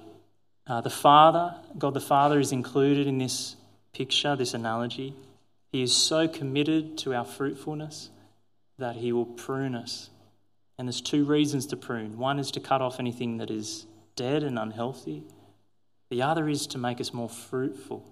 uh, 0.66 0.80
the 0.80 0.90
Father, 0.90 1.54
God 1.76 1.94
the 1.94 2.00
Father, 2.00 2.38
is 2.40 2.52
included 2.52 3.06
in 3.06 3.18
this 3.18 3.56
picture, 3.92 4.36
this 4.36 4.54
analogy. 4.54 5.14
He 5.72 5.82
is 5.82 5.94
so 5.94 6.28
committed 6.28 6.98
to 6.98 7.14
our 7.14 7.24
fruitfulness 7.24 8.10
that 8.78 8.96
He 8.96 9.12
will 9.12 9.26
prune 9.26 9.74
us. 9.74 10.10
And 10.78 10.86
there's 10.86 11.00
two 11.00 11.24
reasons 11.24 11.66
to 11.66 11.76
prune 11.76 12.18
one 12.18 12.38
is 12.38 12.50
to 12.52 12.60
cut 12.60 12.80
off 12.80 13.00
anything 13.00 13.38
that 13.38 13.50
is 13.50 13.86
dead 14.16 14.42
and 14.42 14.58
unhealthy, 14.58 15.24
the 16.10 16.22
other 16.22 16.48
is 16.48 16.66
to 16.68 16.78
make 16.78 17.00
us 17.00 17.12
more 17.12 17.28
fruitful 17.28 18.04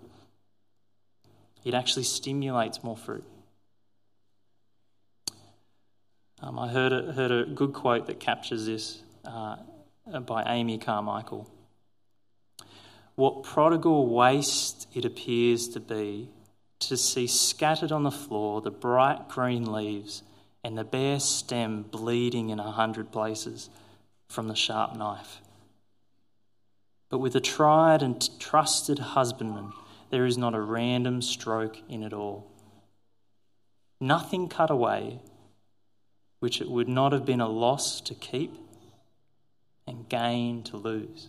it 1.66 1.74
actually 1.74 2.05
stimulates 2.05 2.85
more 2.85 2.97
fruit. 2.97 3.24
Um, 6.43 6.59
I 6.59 6.68
heard 6.68 6.93
a, 6.93 7.12
heard 7.12 7.30
a 7.30 7.45
good 7.47 7.72
quote 7.72 8.07
that 8.07 8.20
captures 8.20 8.66
this 8.66 9.01
uh, 9.24 9.57
by 10.26 10.45
Amy 10.47 10.78
Carmichael. 10.78 11.51
What 13.14 13.43
prodigal 13.43 14.09
waste 14.09 14.87
it 14.95 15.07
appears 15.07 15.68
to 15.68 15.80
be 15.80 16.28
to 16.80 16.97
see 16.97 17.26
scattered 17.26 17.91
on 17.91 18.03
the 18.03 18.11
floor 18.11 18.61
the 18.61 18.70
bright 18.70 19.28
green 19.28 19.72
leaves 19.72 20.22
and 20.62 20.76
the 20.76 20.84
bare 20.84 21.20
stem 21.20 21.82
bleeding 21.84 22.51
in 22.51 22.61
a 22.61 22.70
hundred 22.70 23.11
places 23.11 23.70
from 24.28 24.49
the 24.49 24.55
sharp 24.55 24.95
knife. 24.95 25.41
But 27.09 27.18
with 27.18 27.34
a 27.34 27.41
tried 27.41 28.03
and 28.03 28.28
trusted 28.39 28.99
husbandman, 28.99 29.72
there 30.11 30.26
is 30.26 30.37
not 30.37 30.55
a 30.55 30.61
random 30.61 31.22
stroke 31.22 31.78
in 31.89 32.03
it 32.03 32.12
all. 32.12 32.51
Nothing 34.01 34.49
cut 34.49 34.70
away 34.70 35.20
which 36.41 36.61
it 36.61 36.70
would 36.70 36.89
not 36.89 37.12
have 37.12 37.24
been 37.24 37.41
a 37.41 37.49
loss 37.49 38.01
to 38.03 38.14
keep 38.14 38.55
and 39.87 40.09
gain 40.09 40.62
to 40.64 40.76
lose. 40.76 41.28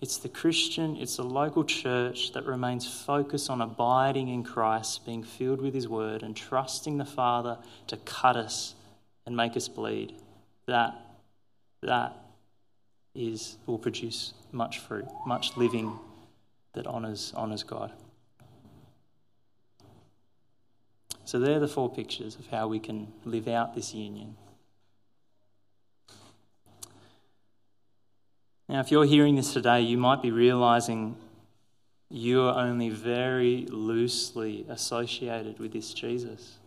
It's 0.00 0.16
the 0.16 0.28
Christian, 0.28 0.96
it's 0.96 1.16
the 1.16 1.22
local 1.22 1.62
church 1.62 2.32
that 2.32 2.44
remains 2.44 2.88
focused 2.88 3.48
on 3.48 3.60
abiding 3.60 4.28
in 4.28 4.42
Christ, 4.42 5.06
being 5.06 5.22
filled 5.22 5.60
with 5.60 5.74
His 5.74 5.86
Word, 5.86 6.24
and 6.24 6.36
trusting 6.36 6.98
the 6.98 7.04
Father 7.04 7.56
to 7.86 7.96
cut 7.98 8.36
us 8.36 8.74
and 9.26 9.36
make 9.36 9.56
us 9.56 9.68
bleed. 9.68 10.16
That, 10.66 10.96
that 11.82 12.16
is, 13.14 13.58
will 13.66 13.78
produce 13.78 14.34
much 14.50 14.80
fruit, 14.80 15.06
much 15.24 15.56
living 15.56 15.96
that 16.72 16.88
honours, 16.88 17.32
honours 17.36 17.62
God. 17.62 17.92
So, 21.24 21.38
they're 21.38 21.60
the 21.60 21.68
four 21.68 21.90
pictures 21.90 22.36
of 22.36 22.46
how 22.48 22.68
we 22.68 22.78
can 22.78 23.12
live 23.24 23.48
out 23.48 23.74
this 23.74 23.94
union. 23.94 24.36
Now, 28.68 28.80
if 28.80 28.90
you're 28.90 29.04
hearing 29.04 29.36
this 29.36 29.52
today, 29.52 29.82
you 29.82 29.98
might 29.98 30.22
be 30.22 30.30
realizing 30.30 31.16
you 32.08 32.42
are 32.42 32.58
only 32.58 32.90
very 32.90 33.66
loosely 33.70 34.66
associated 34.68 35.58
with 35.58 35.72
this 35.72 35.92
Jesus. 35.94 36.58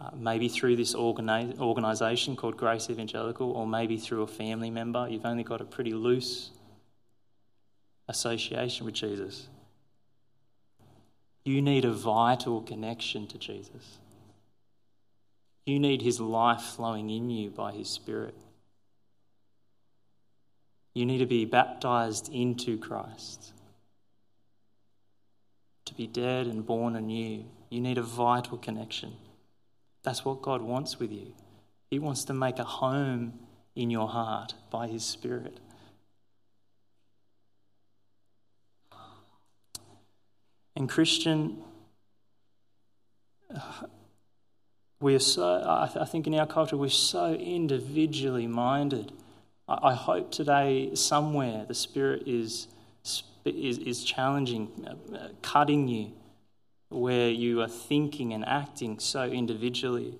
Uh, 0.00 0.10
maybe 0.16 0.48
through 0.48 0.76
this 0.76 0.94
organi- 0.94 1.58
organization 1.58 2.34
called 2.34 2.56
Grace 2.56 2.88
Evangelical, 2.88 3.50
or 3.50 3.66
maybe 3.66 3.96
through 3.96 4.22
a 4.22 4.26
family 4.26 4.70
member. 4.70 5.06
You've 5.08 5.26
only 5.26 5.44
got 5.44 5.60
a 5.60 5.64
pretty 5.64 5.92
loose 5.92 6.50
association 8.08 8.86
with 8.86 8.94
Jesus. 8.94 9.46
You 11.44 11.62
need 11.62 11.84
a 11.84 11.92
vital 11.92 12.60
connection 12.60 13.26
to 13.28 13.38
Jesus. 13.38 13.98
You 15.66 15.78
need 15.78 16.02
his 16.02 16.20
life 16.20 16.60
flowing 16.60 17.10
in 17.10 17.30
you 17.30 17.50
by 17.50 17.72
his 17.72 17.88
Spirit. 17.88 18.34
You 20.94 21.06
need 21.06 21.18
to 21.18 21.26
be 21.26 21.44
baptized 21.44 22.28
into 22.32 22.76
Christ. 22.78 23.52
To 25.86 25.94
be 25.94 26.06
dead 26.06 26.46
and 26.46 26.66
born 26.66 26.96
anew, 26.96 27.44
you 27.68 27.80
need 27.80 27.98
a 27.98 28.02
vital 28.02 28.58
connection. 28.58 29.14
That's 30.02 30.24
what 30.24 30.42
God 30.42 30.62
wants 30.62 30.98
with 30.98 31.12
you. 31.12 31.32
He 31.90 31.98
wants 31.98 32.24
to 32.24 32.34
make 32.34 32.58
a 32.58 32.64
home 32.64 33.34
in 33.74 33.90
your 33.90 34.08
heart 34.08 34.54
by 34.70 34.88
his 34.88 35.04
Spirit. 35.04 35.58
And 40.80 40.88
Christian, 40.88 41.58
we're 44.98 45.18
so, 45.18 45.62
I 45.62 46.06
think 46.06 46.26
in 46.26 46.34
our 46.36 46.46
culture, 46.46 46.74
we're 46.74 46.88
so 46.88 47.34
individually 47.34 48.46
minded. 48.46 49.12
I 49.68 49.92
hope 49.92 50.32
today, 50.32 50.94
somewhere, 50.94 51.66
the 51.68 51.74
Spirit 51.74 52.22
is, 52.26 52.68
is, 53.44 53.76
is 53.76 54.02
challenging, 54.04 54.70
uh, 55.14 55.28
cutting 55.42 55.86
you, 55.86 56.12
where 56.88 57.28
you 57.28 57.60
are 57.60 57.68
thinking 57.68 58.32
and 58.32 58.42
acting 58.46 59.00
so 59.00 59.24
individually. 59.24 60.14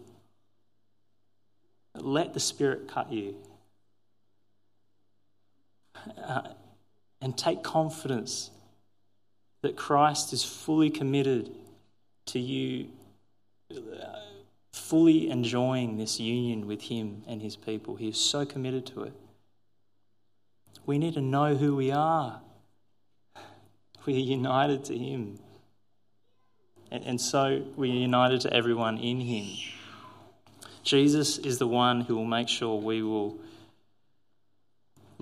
Let 1.95 2.35
the 2.35 2.41
Spirit 2.41 2.87
cut 2.87 3.11
you. 3.11 3.35
Uh, 6.23 6.49
and 7.23 7.39
take 7.39 7.63
confidence 7.63 8.51
that 9.63 9.77
Christ 9.77 10.33
is 10.33 10.45
fully 10.45 10.91
committed 10.91 11.51
to 12.27 12.39
you 12.39 12.89
uh, 13.71 14.21
fully 14.73 15.31
enjoying 15.31 15.97
this 15.97 16.19
union 16.19 16.67
with 16.67 16.83
Him 16.83 17.23
and 17.27 17.41
His 17.41 17.57
people. 17.57 17.97
He 17.97 18.09
is 18.09 18.19
so 18.19 18.45
committed 18.45 18.87
to 18.87 19.03
it. 19.05 19.13
We 20.87 20.99
need 20.99 21.15
to 21.15 21.21
know 21.21 21.55
who 21.55 21.77
we 21.77 21.91
are. 21.91 22.41
We 24.07 24.15
are 24.15 24.19
united 24.19 24.85
to 24.87 24.97
Him. 24.97 25.39
And, 26.91 27.21
so 27.21 27.63
we 27.77 27.91
are 27.91 27.95
united 27.95 28.41
to 28.41 28.53
everyone 28.53 28.97
in 28.97 29.21
Him. 29.21 29.47
Jesus 30.83 31.37
is 31.39 31.59
the 31.59 31.67
one 31.67 32.01
who 32.01 32.17
will 32.17 32.25
make 32.25 32.49
sure 32.49 32.81
we 32.81 33.03
will 33.03 33.37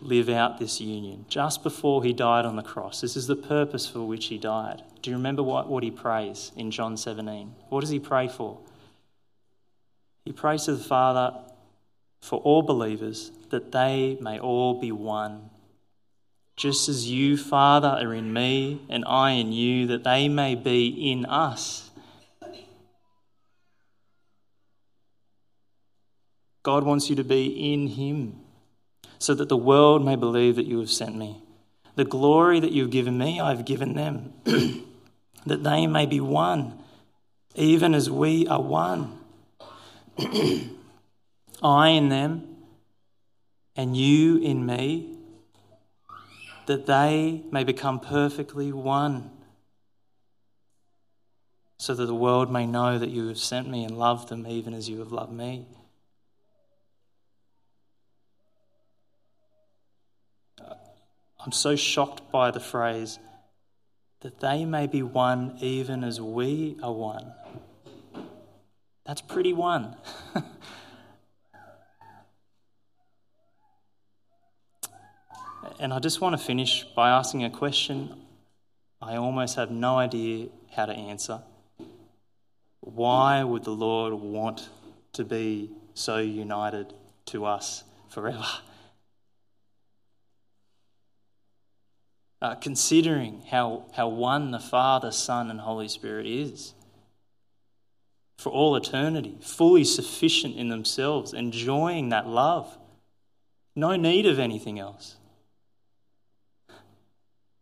live 0.02 0.28
out 0.28 0.58
this 0.58 0.80
union 0.80 1.24
just 1.28 1.62
before 1.62 2.02
he 2.02 2.12
died 2.12 2.44
on 2.44 2.56
the 2.56 2.62
cross. 2.62 3.00
This 3.00 3.16
is 3.16 3.26
the 3.26 3.36
purpose 3.36 3.86
for 3.86 4.02
which 4.06 4.26
he 4.26 4.38
died. 4.38 4.82
Do 5.02 5.10
you 5.10 5.16
remember 5.16 5.42
what, 5.42 5.68
what 5.68 5.82
he 5.82 5.90
prays 5.90 6.52
in 6.56 6.70
John 6.70 6.96
17? 6.96 7.54
What 7.68 7.80
does 7.80 7.90
he 7.90 7.98
pray 7.98 8.28
for? 8.28 8.58
He 10.24 10.32
prays 10.32 10.64
to 10.64 10.74
the 10.74 10.84
Father 10.84 11.34
for 12.20 12.40
all 12.40 12.62
believers 12.62 13.30
that 13.50 13.72
they 13.72 14.18
may 14.20 14.38
all 14.38 14.80
be 14.80 14.92
one. 14.92 15.50
Just 16.56 16.88
as 16.88 17.08
you, 17.08 17.36
Father, 17.36 17.88
are 17.88 18.12
in 18.12 18.32
me 18.32 18.82
and 18.88 19.04
I 19.06 19.32
in 19.32 19.52
you, 19.52 19.86
that 19.86 20.04
they 20.04 20.28
may 20.28 20.54
be 20.54 20.88
in 21.10 21.24
us. 21.24 21.90
God 26.62 26.84
wants 26.84 27.08
you 27.08 27.16
to 27.16 27.24
be 27.24 27.72
in 27.72 27.86
him 27.86 28.40
so 29.18 29.34
that 29.34 29.48
the 29.48 29.56
world 29.56 30.04
may 30.04 30.16
believe 30.16 30.56
that 30.56 30.66
you 30.66 30.78
have 30.78 30.90
sent 30.90 31.16
me. 31.16 31.42
The 31.96 32.04
glory 32.04 32.60
that 32.60 32.72
you 32.72 32.82
have 32.82 32.90
given 32.90 33.18
me, 33.18 33.40
I 33.40 33.50
have 33.50 33.64
given 33.64 33.94
them, 33.94 34.32
that 34.44 35.64
they 35.64 35.86
may 35.86 36.06
be 36.06 36.20
one, 36.20 36.78
even 37.54 37.94
as 37.94 38.08
we 38.08 38.46
are 38.46 38.62
one. 38.62 39.18
I 41.62 41.88
in 41.88 42.08
them, 42.08 42.56
and 43.74 43.96
you 43.96 44.38
in 44.38 44.64
me, 44.64 45.16
that 46.66 46.86
they 46.86 47.42
may 47.50 47.64
become 47.64 47.98
perfectly 47.98 48.72
one, 48.72 49.30
so 51.78 51.94
that 51.94 52.06
the 52.06 52.14
world 52.14 52.52
may 52.52 52.66
know 52.66 52.98
that 52.98 53.10
you 53.10 53.26
have 53.28 53.38
sent 53.38 53.68
me 53.68 53.84
and 53.84 53.98
loved 53.98 54.28
them 54.28 54.46
even 54.46 54.74
as 54.74 54.88
you 54.88 54.98
have 54.98 55.10
loved 55.10 55.32
me. 55.32 55.66
I'm 61.48 61.52
so 61.52 61.76
shocked 61.76 62.30
by 62.30 62.50
the 62.50 62.60
phrase, 62.60 63.18
that 64.20 64.38
they 64.40 64.66
may 64.66 64.86
be 64.86 65.02
one 65.02 65.56
even 65.62 66.04
as 66.04 66.20
we 66.20 66.76
are 66.82 66.92
one. 66.92 67.32
That's 69.06 69.22
pretty 69.22 69.54
one. 69.54 69.96
and 75.80 75.94
I 75.94 76.00
just 76.00 76.20
want 76.20 76.38
to 76.38 76.44
finish 76.44 76.84
by 76.94 77.08
asking 77.08 77.44
a 77.44 77.50
question 77.50 78.14
I 79.00 79.16
almost 79.16 79.56
have 79.56 79.70
no 79.70 79.96
idea 79.96 80.48
how 80.76 80.84
to 80.84 80.92
answer. 80.92 81.40
Why 82.80 83.42
would 83.42 83.64
the 83.64 83.70
Lord 83.70 84.12
want 84.12 84.68
to 85.14 85.24
be 85.24 85.70
so 85.94 86.18
united 86.18 86.92
to 87.24 87.46
us 87.46 87.84
forever? 88.10 88.44
Uh, 92.40 92.54
considering 92.54 93.42
how, 93.50 93.84
how 93.94 94.06
one 94.06 94.52
the 94.52 94.60
Father, 94.60 95.10
Son, 95.10 95.50
and 95.50 95.60
Holy 95.60 95.88
Spirit 95.88 96.24
is 96.24 96.72
for 98.36 98.50
all 98.50 98.76
eternity, 98.76 99.36
fully 99.40 99.82
sufficient 99.82 100.54
in 100.54 100.68
themselves, 100.68 101.32
enjoying 101.34 102.10
that 102.10 102.28
love, 102.28 102.78
no 103.74 103.96
need 103.96 104.24
of 104.24 104.38
anything 104.38 104.78
else. 104.78 105.16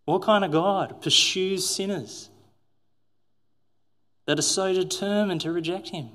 What 0.04 0.22
kind 0.22 0.44
of 0.44 0.52
God 0.52 1.00
pursues 1.00 1.68
sinners 1.68 2.28
that 4.26 4.38
are 4.38 4.42
so 4.42 4.74
determined 4.74 5.40
to 5.40 5.52
reject 5.52 5.88
Him? 5.88 6.10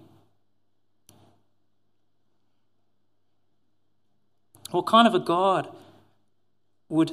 What 4.70 4.86
kind 4.86 5.08
of 5.08 5.16
a 5.16 5.20
God 5.20 5.68
would 6.88 7.12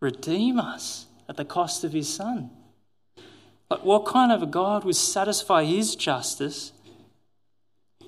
redeem 0.00 0.58
us 0.58 1.06
at 1.28 1.36
the 1.36 1.44
cost 1.44 1.84
of 1.84 1.92
His 1.92 2.12
Son? 2.12 2.50
Like, 3.70 3.84
what 3.84 4.06
kind 4.06 4.30
of 4.30 4.42
a 4.42 4.46
God 4.46 4.84
would 4.84 4.96
satisfy 4.96 5.64
His 5.64 5.96
justice 5.96 6.72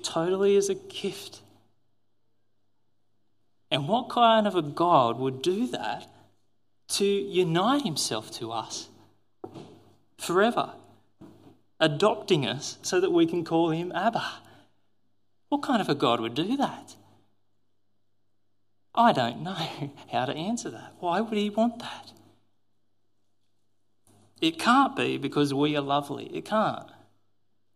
totally 0.03 0.55
as 0.55 0.69
a 0.69 0.75
gift? 0.75 1.41
And 3.69 3.87
what 3.87 4.09
kind 4.09 4.47
of 4.47 4.55
a 4.55 4.61
God 4.61 5.19
would 5.19 5.41
do 5.41 5.67
that 5.67 6.07
to 6.87 7.05
unite 7.05 7.83
himself 7.83 8.31
to 8.31 8.51
us 8.51 8.89
forever, 10.17 10.71
adopting 11.79 12.45
us 12.45 12.77
so 12.81 12.99
that 12.99 13.11
we 13.11 13.25
can 13.25 13.43
call 13.43 13.71
him 13.71 13.91
Abba. 13.93 14.25
What 15.49 15.61
kind 15.61 15.81
of 15.81 15.89
a 15.89 15.95
God 15.95 16.19
would 16.19 16.33
do 16.33 16.57
that? 16.57 16.95
I 18.97 19.11
don't 19.13 19.43
know 19.43 19.53
how 20.11 20.25
to 20.25 20.35
answer 20.35 20.71
that. 20.71 20.93
Why 20.99 21.21
would 21.21 21.37
he 21.37 21.49
want 21.49 21.79
that? 21.79 22.11
It 24.41 24.59
can't 24.59 24.95
be 24.95 25.17
because 25.17 25.53
we 25.53 25.77
are 25.77 25.81
lovely. 25.81 26.25
It 26.35 26.45
can't. 26.45 26.89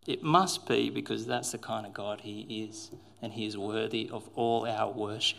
It 0.06 0.22
must 0.22 0.66
be 0.66 0.90
because 0.90 1.26
that's 1.26 1.52
the 1.52 1.58
kind 1.58 1.86
of 1.86 1.94
God 1.94 2.22
he 2.22 2.68
is, 2.68 2.90
and 3.20 3.32
he 3.32 3.46
is 3.46 3.56
worthy 3.56 4.10
of 4.12 4.28
all 4.34 4.66
our 4.66 4.90
worship. 4.90 5.38